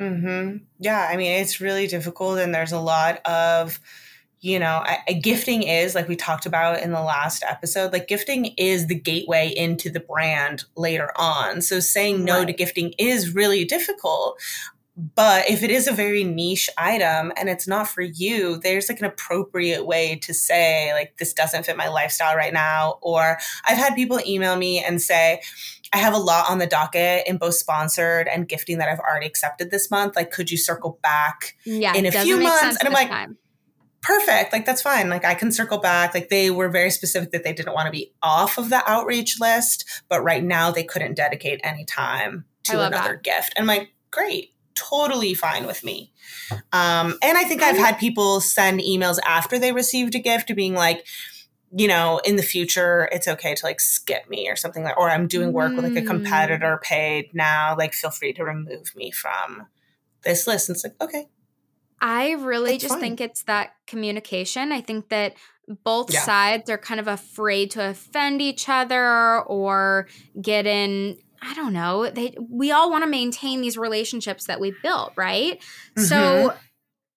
[0.00, 0.64] Mm-hmm.
[0.80, 3.78] Yeah, I mean, it's really difficult, and there's a lot of
[4.42, 8.08] you know, I, I, gifting is like we talked about in the last episode, like
[8.08, 11.62] gifting is the gateway into the brand later on.
[11.62, 12.48] So saying no right.
[12.48, 14.40] to gifting is really difficult.
[14.96, 18.98] But if it is a very niche item and it's not for you, there's like
[18.98, 22.98] an appropriate way to say, like, this doesn't fit my lifestyle right now.
[23.00, 25.40] Or I've had people email me and say,
[25.94, 29.26] I have a lot on the docket in both sponsored and gifting that I've already
[29.26, 30.16] accepted this month.
[30.16, 32.76] Like, could you circle back yeah, in a few months?
[32.78, 33.38] And I'm like, time
[34.02, 35.08] perfect like that's fine.
[35.08, 36.14] Like i can circle back.
[36.14, 39.40] Like they were very specific that they didn't want to be off of the outreach
[39.40, 43.22] list but right now they couldn't dedicate any time to another that.
[43.22, 43.52] gift.
[43.56, 46.12] And i'm like great totally fine with me.
[46.72, 50.54] Um, and i think i've had people send emails after they received a gift to
[50.54, 51.06] being like
[51.74, 55.10] you know in the future it's okay to like skip me or something like or
[55.10, 55.76] i'm doing work mm.
[55.76, 59.66] with like a competitor paid now like feel free to remove me from
[60.22, 60.68] this list.
[60.68, 61.28] And it's like okay
[62.02, 63.00] I really just fine.
[63.00, 64.72] think it's that communication.
[64.72, 65.34] I think that
[65.84, 66.20] both yeah.
[66.20, 70.08] sides are kind of afraid to offend each other or
[70.40, 72.08] get in I don't know.
[72.08, 75.60] They we all want to maintain these relationships that we built, right?
[75.60, 76.02] Mm-hmm.
[76.02, 76.54] So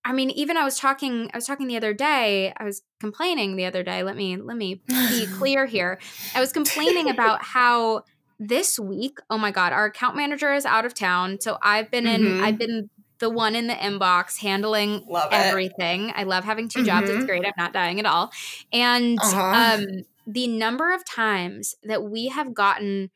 [0.03, 3.55] I mean, even I was talking I was talking the other day, I was complaining
[3.55, 4.03] the other day.
[4.03, 5.99] Let me let me be clear here.
[6.35, 8.03] I was complaining about how
[8.39, 11.39] this week, oh my god, our account manager is out of town.
[11.41, 12.43] So I've been in mm-hmm.
[12.43, 12.89] I've been
[13.25, 16.11] the one in the inbox handling love everything.
[16.15, 16.85] I love having 2 mm-hmm.
[16.85, 17.09] jobs.
[17.09, 17.25] It's mm-hmm.
[17.25, 17.43] great.
[17.43, 18.31] I'm not dying at all.
[18.71, 19.79] And uh-huh.
[19.81, 23.09] um, the number of times that we have gotten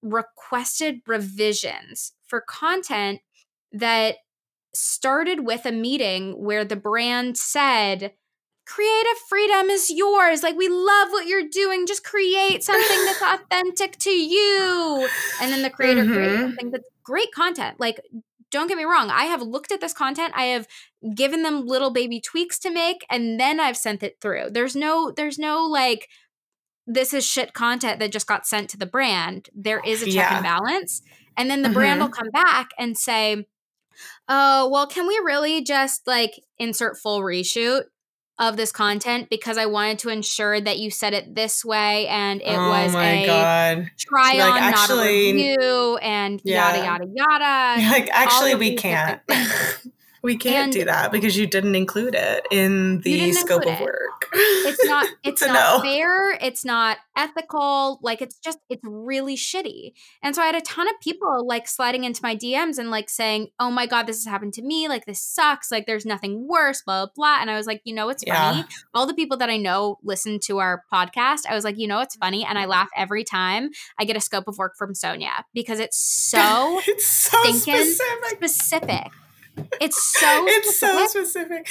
[0.00, 3.18] requested revisions for content
[3.72, 4.18] that
[4.72, 8.12] started with a meeting where the brand said,
[8.64, 10.44] creative freedom is yours.
[10.44, 11.84] Like, we love what you're doing.
[11.88, 15.08] Just create something that's authentic to you.
[15.40, 16.12] And then the creator mm-hmm.
[16.12, 17.80] creates something that's great content.
[17.80, 18.00] Like,
[18.52, 20.68] don't get me wrong i have looked at this content i have
[21.16, 25.10] given them little baby tweaks to make and then i've sent it through there's no
[25.16, 26.08] there's no like
[26.86, 30.14] this is shit content that just got sent to the brand there is a check
[30.14, 30.36] yeah.
[30.36, 31.02] and balance
[31.36, 31.74] and then the mm-hmm.
[31.74, 33.44] brand will come back and say
[34.28, 37.84] oh well can we really just like insert full reshoot
[38.38, 42.40] of this content because I wanted to ensure that you said it this way and
[42.40, 43.90] it oh was a God.
[43.98, 46.74] try on, actually, not a review, and yeah.
[46.74, 47.90] yada yada yada.
[47.90, 49.20] Like actually, we can't.
[50.22, 54.28] We can't and do that because you didn't include it in the scope of work.
[54.32, 55.82] It's not it's not no.
[55.82, 59.92] fair, it's not ethical, like it's just it's really shitty.
[60.22, 63.10] And so I had a ton of people like sliding into my DMs and like
[63.10, 64.88] saying, "Oh my god, this has happened to me.
[64.88, 65.72] Like this sucks.
[65.72, 67.38] Like there's nothing worse, blah blah." blah.
[67.40, 68.52] And I was like, "You know what's yeah.
[68.52, 68.64] funny?
[68.94, 71.40] All the people that I know listen to our podcast.
[71.48, 72.70] I was like, "You know what's funny?" And I mm-hmm.
[72.70, 75.96] laugh every time I get a scope of work from Sonia because it's
[76.30, 78.36] so it's so specific.
[78.36, 79.12] specific
[79.80, 80.98] it's so it's specific.
[80.98, 81.68] so specific.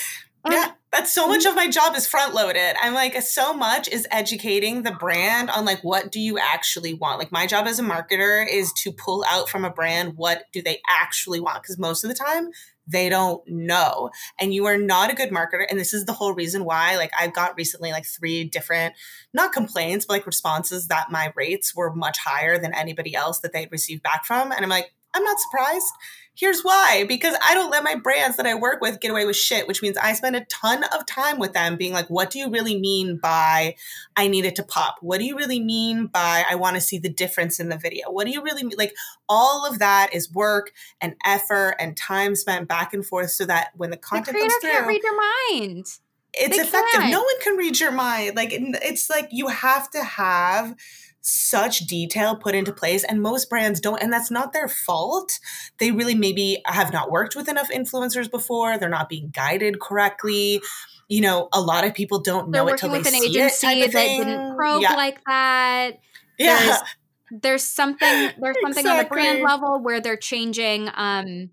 [0.50, 1.72] yeah, that's so much of my mm-hmm.
[1.72, 2.76] job is front loaded.
[2.82, 7.20] I'm like, so much is educating the brand on like what do you actually want.
[7.20, 10.62] Like my job as a marketer is to pull out from a brand what do
[10.62, 12.50] they actually want because most of the time
[12.88, 14.10] they don't know.
[14.40, 15.66] And you are not a good marketer.
[15.70, 18.96] And this is the whole reason why, like, I got recently like three different,
[19.34, 23.54] not complaints, but like responses that my rates were much higher than anybody else that
[23.54, 24.52] they'd received back from.
[24.52, 25.92] And I'm like, I'm not surprised.
[26.34, 29.36] Here's why because I don't let my brands that I work with get away with
[29.36, 32.40] shit, which means I spend a ton of time with them being like, what do
[32.40, 33.76] you really mean by
[34.16, 34.96] I need it to pop?
[35.02, 38.10] What do you really mean by I want to see the difference in the video?
[38.10, 38.78] What do you really mean?
[38.78, 38.96] Like,
[39.28, 40.72] all of that is work
[41.02, 44.54] and effort and time spent back and forth so that when the content the comes
[44.56, 45.86] through, can't read your mind.
[46.34, 47.02] It's they effective.
[47.02, 47.12] Can't.
[47.12, 48.38] No one can read your mind.
[48.38, 50.76] Like, it's like you have to have
[51.22, 55.40] such detail put into place and most brands don't and that's not their fault.
[55.78, 58.78] They really maybe have not worked with enough influencers before.
[58.78, 60.62] They're not being guided correctly.
[61.08, 63.30] You know a lot of people don't they're know it till with they an see
[63.30, 64.94] agency it that didn't probe yeah.
[64.94, 66.00] like that.
[66.40, 66.58] Yeah.
[66.60, 68.90] There's, there's something there's something exactly.
[68.90, 71.52] on the brand level where they're changing um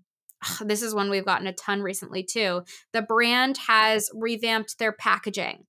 [0.61, 2.63] this is one we've gotten a ton recently too.
[2.93, 5.65] The brand has revamped their packaging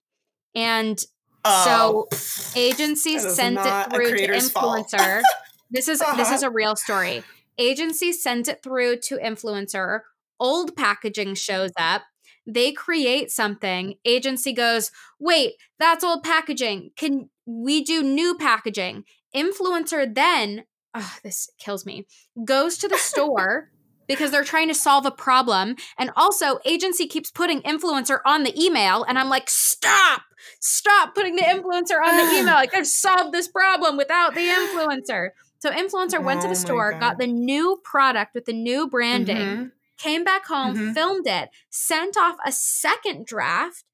[0.54, 0.98] and
[1.44, 2.18] so oh,
[2.54, 5.22] agencies sent it through to influencer.
[5.70, 6.16] this is uh-huh.
[6.16, 7.22] this is a real story.
[7.58, 10.00] Agency sent it through to influencer.
[10.38, 12.02] Old packaging shows up.
[12.46, 13.94] They create something.
[14.04, 16.90] Agency goes, "Wait, that's old packaging.
[16.96, 20.64] Can we do new packaging?" Influencer then,
[20.94, 22.06] oh, this kills me.
[22.44, 23.70] Goes to the store
[24.10, 25.76] because they're trying to solve a problem.
[25.96, 29.04] And also, agency keeps putting influencer on the email.
[29.04, 30.22] And I'm like, stop,
[30.58, 32.54] stop putting the influencer on the email.
[32.54, 35.28] Like, I've solved this problem without the influencer.
[35.60, 39.36] So, influencer went to the oh store, got the new product with the new branding,
[39.36, 39.64] mm-hmm.
[39.96, 40.92] came back home, mm-hmm.
[40.92, 43.84] filmed it, sent off a second draft.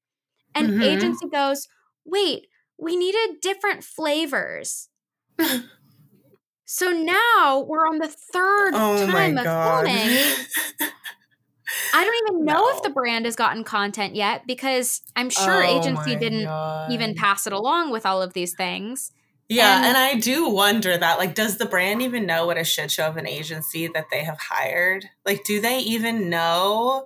[0.55, 0.81] And mm-hmm.
[0.81, 1.67] agency goes,
[2.03, 2.47] wait,
[2.79, 4.89] we needed different flavors.
[6.69, 10.17] So now we're on the third oh time of filming.
[11.93, 12.75] I don't even know no.
[12.75, 16.91] if the brand has gotten content yet because I'm sure oh agency didn't God.
[16.91, 19.13] even pass it along with all of these things.
[19.47, 22.65] Yeah, and, and, I do wonder that like does the brand even know what a
[22.65, 25.05] shit show of an agency that they have hired?
[25.25, 27.05] Like do they even know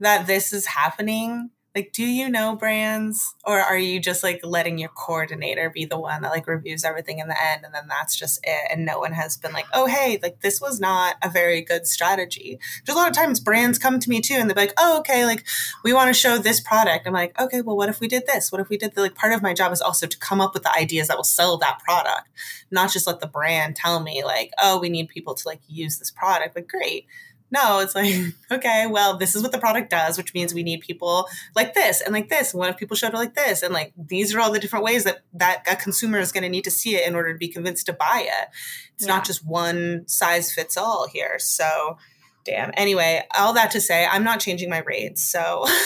[0.00, 1.50] that this is happening?
[1.76, 5.98] Like do you know brands or are you just like letting your coordinator be the
[5.98, 8.98] one that like reviews everything in the end and then that's just it and no
[8.98, 12.58] one has been like oh hey like this was not a very good strategy.
[12.84, 15.26] There's a lot of times brands come to me too and they're like oh okay
[15.26, 15.44] like
[15.84, 17.06] we want to show this product.
[17.06, 18.50] I'm like okay well what if we did this?
[18.50, 20.54] What if we did the like part of my job is also to come up
[20.54, 22.28] with the ideas that will sell that product
[22.70, 25.98] not just let the brand tell me like oh we need people to like use
[25.98, 26.56] this product.
[26.56, 27.06] Like great
[27.50, 28.14] no, it's like,
[28.50, 32.00] okay, well, this is what the product does, which means we need people like this
[32.00, 32.52] and like this.
[32.52, 33.62] And what if people showed it like this?
[33.62, 36.48] And like these are all the different ways that that a consumer is going to
[36.48, 38.48] need to see it in order to be convinced to buy it.
[38.94, 39.14] It's yeah.
[39.14, 41.38] not just one size fits all here.
[41.38, 41.98] So,
[42.44, 42.72] damn.
[42.74, 45.22] Anyway, all that to say, I'm not changing my rates.
[45.22, 45.66] So.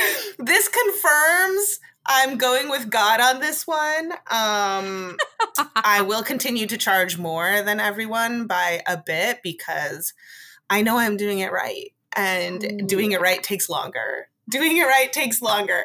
[0.38, 4.12] this confirms I'm going with God on this one.
[4.30, 5.16] Um,
[5.76, 10.12] I will continue to charge more than everyone by a bit because
[10.68, 11.92] I know I'm doing it right.
[12.14, 14.28] And doing it right takes longer.
[14.50, 15.84] Doing it right takes longer.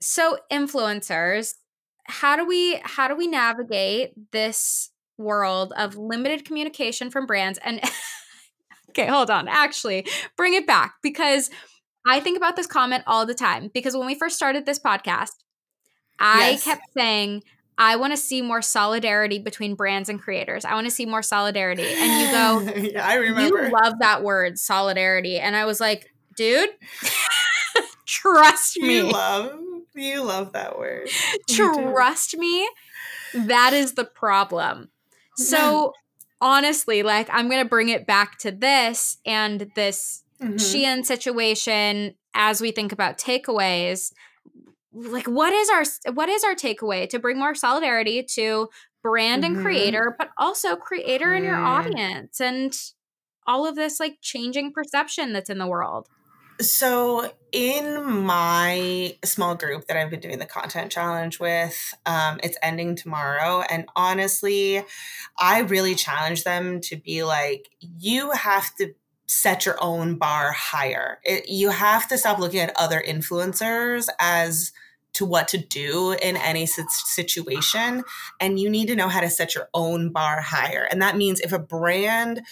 [0.00, 1.56] So influencers,
[2.04, 7.80] how do we how do we navigate this world of limited communication from brands and
[8.90, 9.46] Okay, hold on.
[9.46, 11.48] Actually, bring it back because
[12.06, 15.32] I think about this comment all the time because when we first started this podcast,
[16.18, 16.64] I yes.
[16.64, 17.42] kept saying,
[17.78, 20.64] I want to see more solidarity between brands and creators.
[20.64, 21.84] I want to see more solidarity.
[21.86, 23.64] And you go, yeah, I remember.
[23.64, 25.38] You love that word, solidarity.
[25.38, 26.70] And I was like, dude,
[28.06, 28.96] trust me.
[28.96, 29.60] You love
[29.94, 31.08] you love that word.
[31.48, 32.68] Trust me.
[33.34, 34.90] That is the problem.
[35.36, 35.94] So
[36.40, 40.56] honestly, like I'm gonna bring it back to this and this mm-hmm.
[40.56, 44.12] Shein situation as we think about takeaways
[44.92, 48.68] like what is our what is our takeaway to bring more solidarity to
[49.02, 49.64] brand and mm-hmm.
[49.64, 52.76] creator but also creator in your audience and
[53.46, 56.08] all of this like changing perception that's in the world
[56.60, 62.58] so in my small group that i've been doing the content challenge with um, it's
[62.62, 64.84] ending tomorrow and honestly
[65.38, 68.92] i really challenge them to be like you have to
[69.30, 71.20] set your own bar higher.
[71.22, 74.72] It, you have to stop looking at other influencers as
[75.12, 78.02] to what to do in any situation
[78.40, 81.40] and you need to know how to set your own bar higher and that means
[81.40, 82.42] if a brand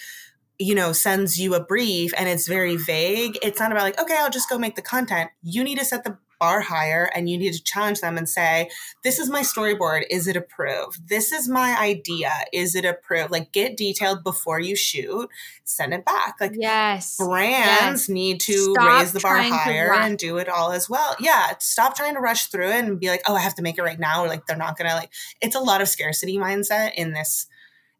[0.57, 4.17] you know sends you a brief and it's very vague it's not about like okay
[4.19, 7.37] i'll just go make the content you need to set the bar higher and you
[7.37, 8.69] need to challenge them and say,
[9.03, 10.03] This is my storyboard.
[10.09, 11.09] Is it approved?
[11.09, 12.31] This is my idea.
[12.53, 13.31] Is it approved?
[13.31, 15.29] Like, get detailed before you shoot,
[15.63, 16.35] send it back.
[16.39, 18.09] Like, yes, brands yes.
[18.09, 21.15] need to stop raise the bar higher and do it all as well.
[21.19, 23.77] Yeah, stop trying to rush through it and be like, Oh, I have to make
[23.77, 24.23] it right now.
[24.23, 25.11] Or like, they're not going to, like,
[25.41, 27.47] it's a lot of scarcity mindset in this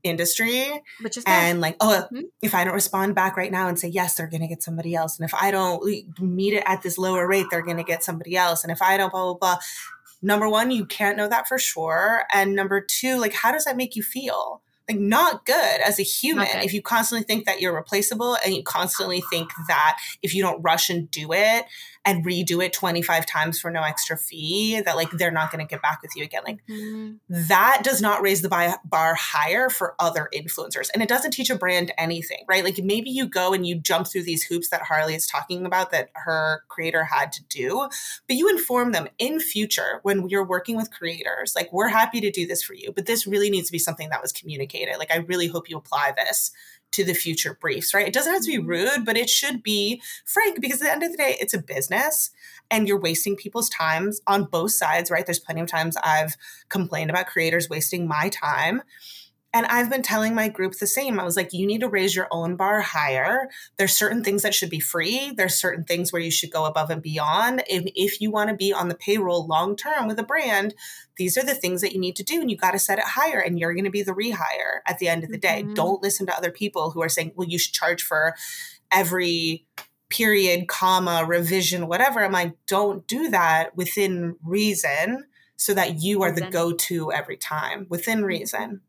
[0.03, 0.65] industry
[1.01, 2.21] which is and like oh mm-hmm.
[2.41, 4.95] if i don't respond back right now and say yes they're going to get somebody
[4.95, 5.83] else and if i don't
[6.19, 8.97] meet it at this lower rate they're going to get somebody else and if i
[8.97, 9.57] don't blah blah blah.
[10.21, 13.77] Number one you can't know that for sure and number two like how does that
[13.77, 14.61] make you feel?
[14.89, 18.63] Like not good as a human if you constantly think that you're replaceable and you
[18.63, 21.65] constantly think that if you don't rush and do it
[22.09, 25.69] and redo it 25 times for no extra fee that like they're not going to
[25.69, 26.43] get back with you again.
[26.45, 27.13] Like mm-hmm.
[27.47, 31.55] that does not raise the bar higher for other influencers and it doesn't teach a
[31.55, 32.63] brand anything right?
[32.63, 35.91] Like maybe you go and you jump through these hoops that harley is talking about
[35.91, 37.87] that her creator had to do
[38.27, 42.31] but you inform them in future when you're working with creators like we're happy to
[42.31, 44.97] do this for you but this really needs to be something that was communicated.
[44.97, 46.51] Like i really hope you apply this
[46.91, 48.07] to the future briefs, right?
[48.07, 48.67] It doesn't have to be mm-hmm.
[48.67, 51.61] rude, but it should be frank because at the end of the day, it's a
[51.61, 52.31] business
[52.71, 55.25] and you're wasting people's times on both sides, right?
[55.25, 56.35] There's plenty of times I've
[56.69, 58.81] complained about creators wasting my time.
[59.51, 61.19] And I've been telling my group the same.
[61.19, 63.49] I was like, you need to raise your own bar higher.
[63.77, 65.31] There's certain things that should be free.
[65.35, 67.63] There's certain things where you should go above and beyond.
[67.67, 70.75] If, if you want to be on the payroll long term with a brand,
[71.17, 72.41] these are the things that you need to do.
[72.41, 73.39] And you got to set it higher.
[73.39, 75.63] And you're going to be the rehire at the end of the day.
[75.63, 75.73] Mm-hmm.
[75.73, 78.35] Don't listen to other people who are saying, well, you should charge for
[78.91, 79.65] every
[80.09, 82.23] period, comma, revision, whatever.
[82.23, 85.25] I'm like, don't do that within reason
[85.55, 88.81] so that you are the go to every time within reason.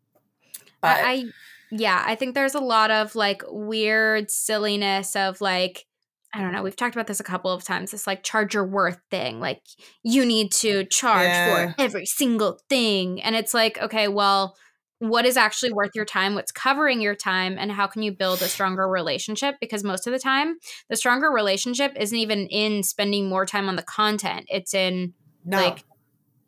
[0.80, 1.24] But I
[1.70, 5.86] yeah, I think there's a lot of like weird silliness of like
[6.32, 7.90] I don't know, we've talked about this a couple of times.
[7.90, 9.40] This like charge your worth thing.
[9.40, 9.62] Like
[10.04, 11.72] you need to charge yeah.
[11.72, 13.20] for every single thing.
[13.20, 14.56] And it's like, okay, well,
[15.00, 16.34] what is actually worth your time?
[16.34, 17.56] What's covering your time?
[17.58, 19.56] And how can you build a stronger relationship?
[19.60, 20.58] Because most of the time,
[20.88, 24.46] the stronger relationship isn't even in spending more time on the content.
[24.48, 25.14] It's in
[25.44, 25.56] no.
[25.56, 25.84] like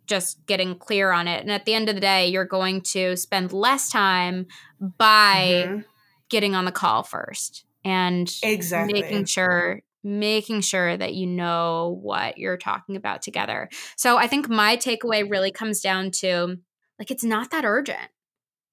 [0.07, 1.41] just getting clear on it.
[1.43, 4.47] And at the end of the day, you're going to spend less time
[4.81, 5.81] by mm-hmm.
[6.29, 9.01] getting on the call first and exactly.
[9.01, 13.69] making sure making sure that you know what you're talking about together.
[13.97, 16.57] So I think my takeaway really comes down to
[16.99, 18.11] like it's not that urgent.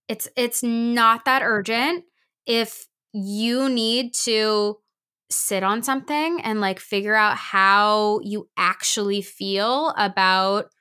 [0.07, 2.05] It's it's not that urgent
[2.47, 4.77] if you need to
[5.29, 10.71] sit on something and like figure out how you actually feel about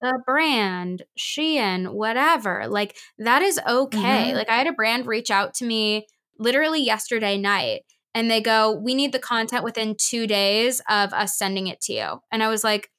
[0.00, 2.66] the brand, Shein, whatever.
[2.68, 3.98] Like that is okay.
[3.98, 4.36] Mm-hmm.
[4.36, 6.06] Like I had a brand reach out to me
[6.38, 7.82] literally yesterday night
[8.14, 11.92] and they go, We need the content within two days of us sending it to
[11.92, 12.22] you.
[12.30, 12.90] And I was like,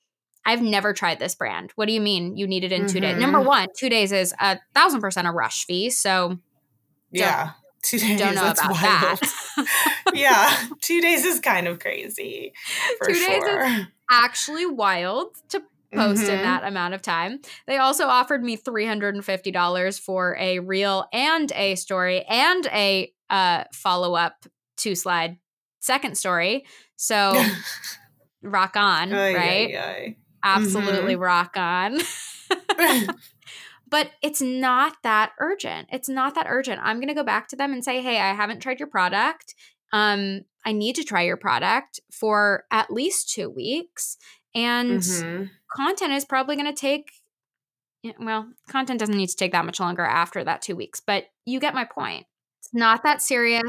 [0.45, 1.71] I've never tried this brand.
[1.75, 2.93] What do you mean you need it in mm-hmm.
[2.93, 3.17] two days?
[3.17, 3.47] Number mm-hmm.
[3.47, 5.89] one, two days is a thousand percent a rush fee.
[5.89, 6.39] So
[7.11, 7.51] yeah.
[7.81, 8.19] Two days.
[8.19, 9.19] Don't know about wild.
[9.19, 9.65] that.
[10.13, 10.67] yeah.
[10.81, 12.51] Two days is kind of crazy.
[13.05, 13.27] two sure.
[13.27, 15.63] days is actually wild to
[15.93, 16.31] post mm-hmm.
[16.31, 17.39] in that amount of time.
[17.67, 24.15] They also offered me $350 for a reel and a story and a uh, follow
[24.15, 24.45] up
[24.77, 25.37] two slide
[25.79, 26.65] second story.
[26.95, 27.41] So
[28.41, 29.75] rock on, aye, right?
[29.75, 30.15] Aye, aye.
[30.43, 31.23] Absolutely mm-hmm.
[31.23, 31.99] rock on.
[33.89, 35.89] but it's not that urgent.
[35.91, 36.79] It's not that urgent.
[36.83, 39.55] I'm going to go back to them and say, "Hey, I haven't tried your product.
[39.91, 44.17] Um, I need to try your product for at least 2 weeks."
[44.55, 45.43] And mm-hmm.
[45.76, 47.09] Content is probably going to take
[48.20, 51.59] well, content doesn't need to take that much longer after that 2 weeks, but you
[51.59, 52.26] get my point.
[52.61, 53.63] It's not that serious.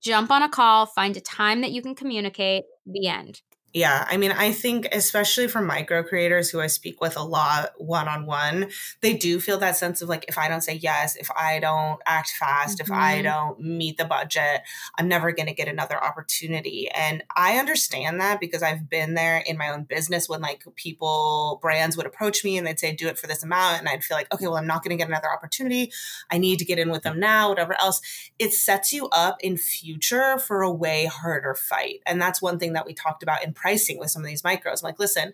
[0.00, 3.40] Jump on a call, find a time that you can communicate, the end.
[3.76, 7.72] Yeah, I mean, I think especially for micro creators who I speak with a lot
[7.76, 8.70] one on one,
[9.02, 12.00] they do feel that sense of like, if I don't say yes, if I don't
[12.06, 12.90] act fast, mm-hmm.
[12.90, 13.24] if I mm-hmm.
[13.24, 14.62] don't meet the budget,
[14.98, 16.88] I'm never going to get another opportunity.
[16.88, 21.58] And I understand that because I've been there in my own business when like people,
[21.60, 23.80] brands would approach me and they'd say, do it for this amount.
[23.80, 25.92] And I'd feel like, okay, well, I'm not going to get another opportunity.
[26.30, 28.00] I need to get in with them now, whatever else.
[28.38, 32.00] It sets you up in future for a way harder fight.
[32.06, 34.80] And that's one thing that we talked about in pricing with some of these micros.
[34.80, 35.32] I'm like, listen,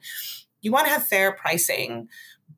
[0.62, 2.09] you want to have fair pricing,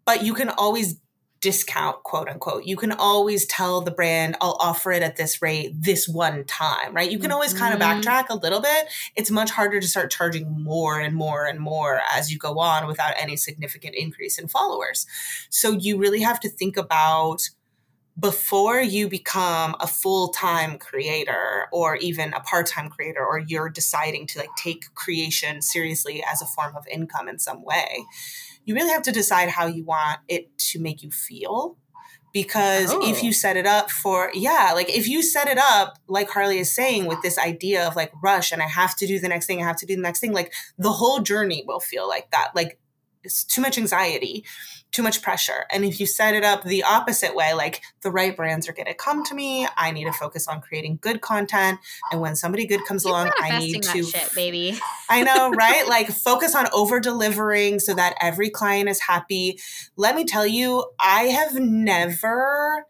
[0.05, 1.01] but you can always
[1.41, 2.65] discount, quote unquote.
[2.65, 6.95] You can always tell the brand, I'll offer it at this rate this one time,
[6.95, 7.11] right?
[7.11, 8.01] You can always kind of mm-hmm.
[8.01, 8.87] backtrack a little bit.
[9.17, 12.87] It's much harder to start charging more and more and more as you go on
[12.87, 15.07] without any significant increase in followers.
[15.51, 17.51] So you really have to think about
[18.19, 24.39] before you become a full-time creator or even a part-time creator or you're deciding to
[24.39, 28.05] like take creation seriously as a form of income in some way
[28.65, 31.77] you really have to decide how you want it to make you feel
[32.33, 33.09] because oh.
[33.09, 33.33] if you oh.
[33.33, 37.07] set it up for yeah like if you set it up like harley is saying
[37.07, 39.65] with this idea of like rush and i have to do the next thing i
[39.65, 42.79] have to do the next thing like the whole journey will feel like that like
[43.25, 44.45] it's too much anxiety
[44.95, 45.65] too much pressure.
[45.73, 48.87] And if you set it up the opposite way, like the right brands are going
[48.87, 51.81] to come to me, I need to focus on creating good content.
[52.13, 54.79] And when somebody good comes along, I need to, shit, baby.
[55.11, 55.87] I know, right?
[55.89, 59.59] like focus on over delivering so that every client is happy.
[59.97, 62.87] Let me tell you, I have never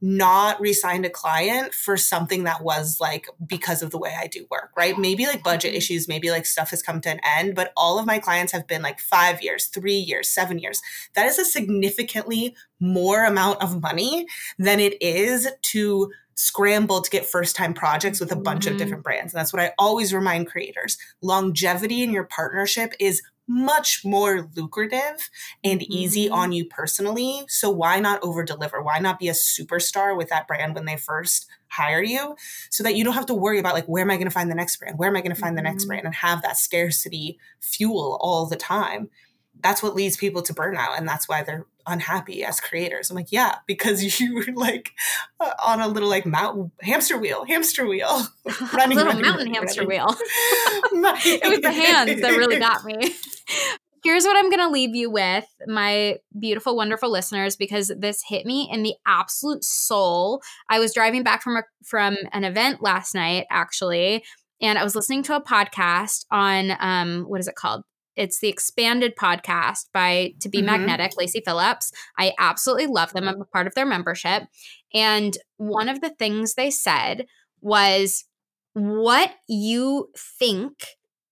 [0.00, 4.46] not re-signed a client for something that was like because of the way I do
[4.50, 4.96] work, right?
[4.98, 5.78] Maybe like budget mm-hmm.
[5.78, 8.66] issues, maybe like stuff has come to an end, but all of my clients have
[8.66, 10.80] been like five years, three years, seven years.
[11.14, 14.26] That is a significantly more amount of money
[14.58, 18.74] than it is to scramble to get first time projects with a bunch mm-hmm.
[18.74, 19.34] of different brands.
[19.34, 20.96] And that's what I always remind creators.
[21.20, 25.30] Longevity in your partnership is much more lucrative
[25.64, 26.34] and easy mm-hmm.
[26.34, 27.44] on you personally.
[27.48, 28.82] So why not over deliver?
[28.82, 32.36] Why not be a superstar with that brand when they first hire you
[32.70, 34.50] so that you don't have to worry about like where am I going to find
[34.50, 34.98] the next brand?
[34.98, 35.88] Where am I going to find the next mm-hmm.
[35.88, 39.10] brand and have that scarcity fuel all the time?
[39.62, 43.10] That's what leads people to burnout and that's why they're unhappy as creators.
[43.10, 44.92] I'm like, yeah, because you were like
[45.40, 48.26] uh, on a little like mountain hamster wheel, hamster wheel,
[48.72, 49.98] running, a little running, mountain running, hamster running.
[49.98, 50.16] wheel.
[51.24, 53.14] it was the hands that really got me.
[54.04, 58.46] Here's what I'm going to leave you with, my beautiful, wonderful listeners, because this hit
[58.46, 60.40] me in the absolute soul.
[60.68, 64.22] I was driving back from a, from an event last night, actually,
[64.62, 67.82] and I was listening to a podcast on um, what is it called?
[68.18, 70.66] It's the expanded podcast by To Be mm-hmm.
[70.66, 71.92] Magnetic, Lacy Phillips.
[72.18, 73.28] I absolutely love them.
[73.28, 74.42] I'm a part of their membership.
[74.92, 77.26] And one of the things they said
[77.60, 78.24] was
[78.74, 80.72] what you think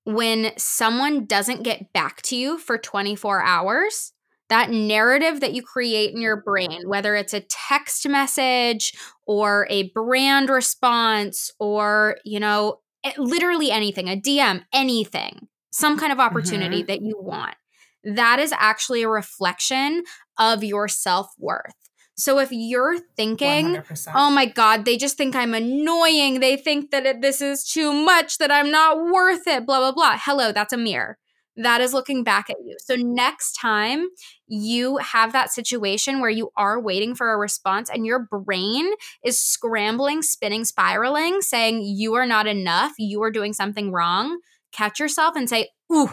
[0.04, 4.12] when someone doesn't get back to you for 24 hours
[4.48, 8.92] that narrative that you create in your brain, whether it's a text message
[9.26, 12.78] or a brand response or, you know,
[13.18, 16.86] literally anything, a DM, anything, some kind of opportunity mm-hmm.
[16.86, 17.54] that you want.
[18.02, 20.04] That is actually a reflection
[20.38, 21.74] of your self worth.
[22.18, 24.12] So if you're thinking, 100%.
[24.14, 27.92] oh my God, they just think I'm annoying, they think that it, this is too
[27.92, 30.18] much, that I'm not worth it, blah, blah, blah.
[30.18, 31.18] Hello, that's a mirror.
[31.58, 32.76] That is looking back at you.
[32.80, 34.06] So next time
[34.46, 38.90] you have that situation where you are waiting for a response and your brain
[39.22, 44.38] is scrambling, spinning, spiraling, saying you are not enough, you are doing something wrong
[44.72, 46.10] catch yourself and say, Ooh,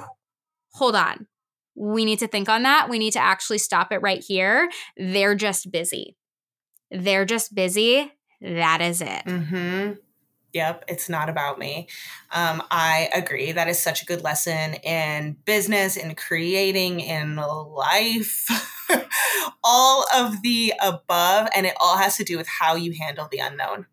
[0.73, 1.27] hold on.
[1.75, 2.89] We need to think on that.
[2.89, 4.69] We need to actually stop it right here.
[4.95, 6.15] They're just busy.
[6.91, 8.11] They're just busy.
[8.41, 9.23] That is it.
[9.25, 9.93] Mm-hmm.
[10.53, 11.87] Yep, it's not about me.
[12.31, 13.51] Um, I agree.
[13.53, 18.47] That is such a good lesson in business, in creating, in life,
[19.63, 21.47] all of the above.
[21.55, 23.87] And it all has to do with how you handle the unknown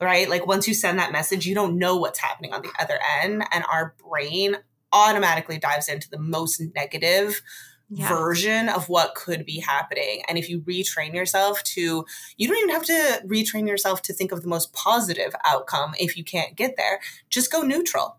[0.00, 0.28] right?
[0.28, 3.44] Like once you send that message, you don't know what's happening on the other end.
[3.50, 4.56] And our brain
[4.92, 7.42] automatically dives into the most negative
[7.88, 8.08] yeah.
[8.08, 10.22] version of what could be happening.
[10.28, 12.04] And if you retrain yourself to,
[12.36, 16.16] you don't even have to retrain yourself to think of the most positive outcome if
[16.16, 17.00] you can't get there.
[17.30, 18.18] Just go neutral.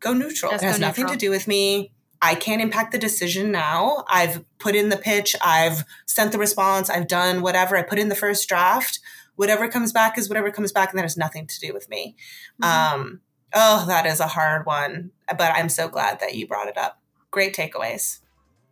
[0.00, 0.52] Go neutral.
[0.52, 1.92] Just it has nothing to do with me.
[2.22, 4.04] I can't impact the decision now.
[4.08, 8.08] I've put in the pitch, I've sent the response, I've done whatever, I put in
[8.08, 9.00] the first draft
[9.36, 12.16] whatever comes back is whatever comes back, and that has nothing to do with me.
[12.62, 13.00] Mm-hmm.
[13.00, 13.20] Um,
[13.54, 17.00] oh, that is a hard one, but I'm so glad that you brought it up.
[17.30, 18.20] Great takeaways.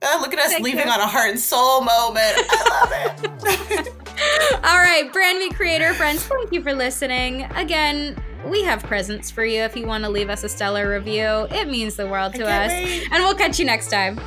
[0.02, 0.92] Oh, look at us Thank leaving you.
[0.92, 2.34] on a heart and soul moment.
[2.36, 3.88] I love it.
[4.64, 7.44] All right, brand new creator friends, thank you for listening.
[7.54, 11.46] Again, we have presents for you if you want to leave us a stellar review.
[11.50, 12.70] It means the world to us.
[12.70, 13.08] Wait.
[13.10, 14.20] And we'll catch you next time.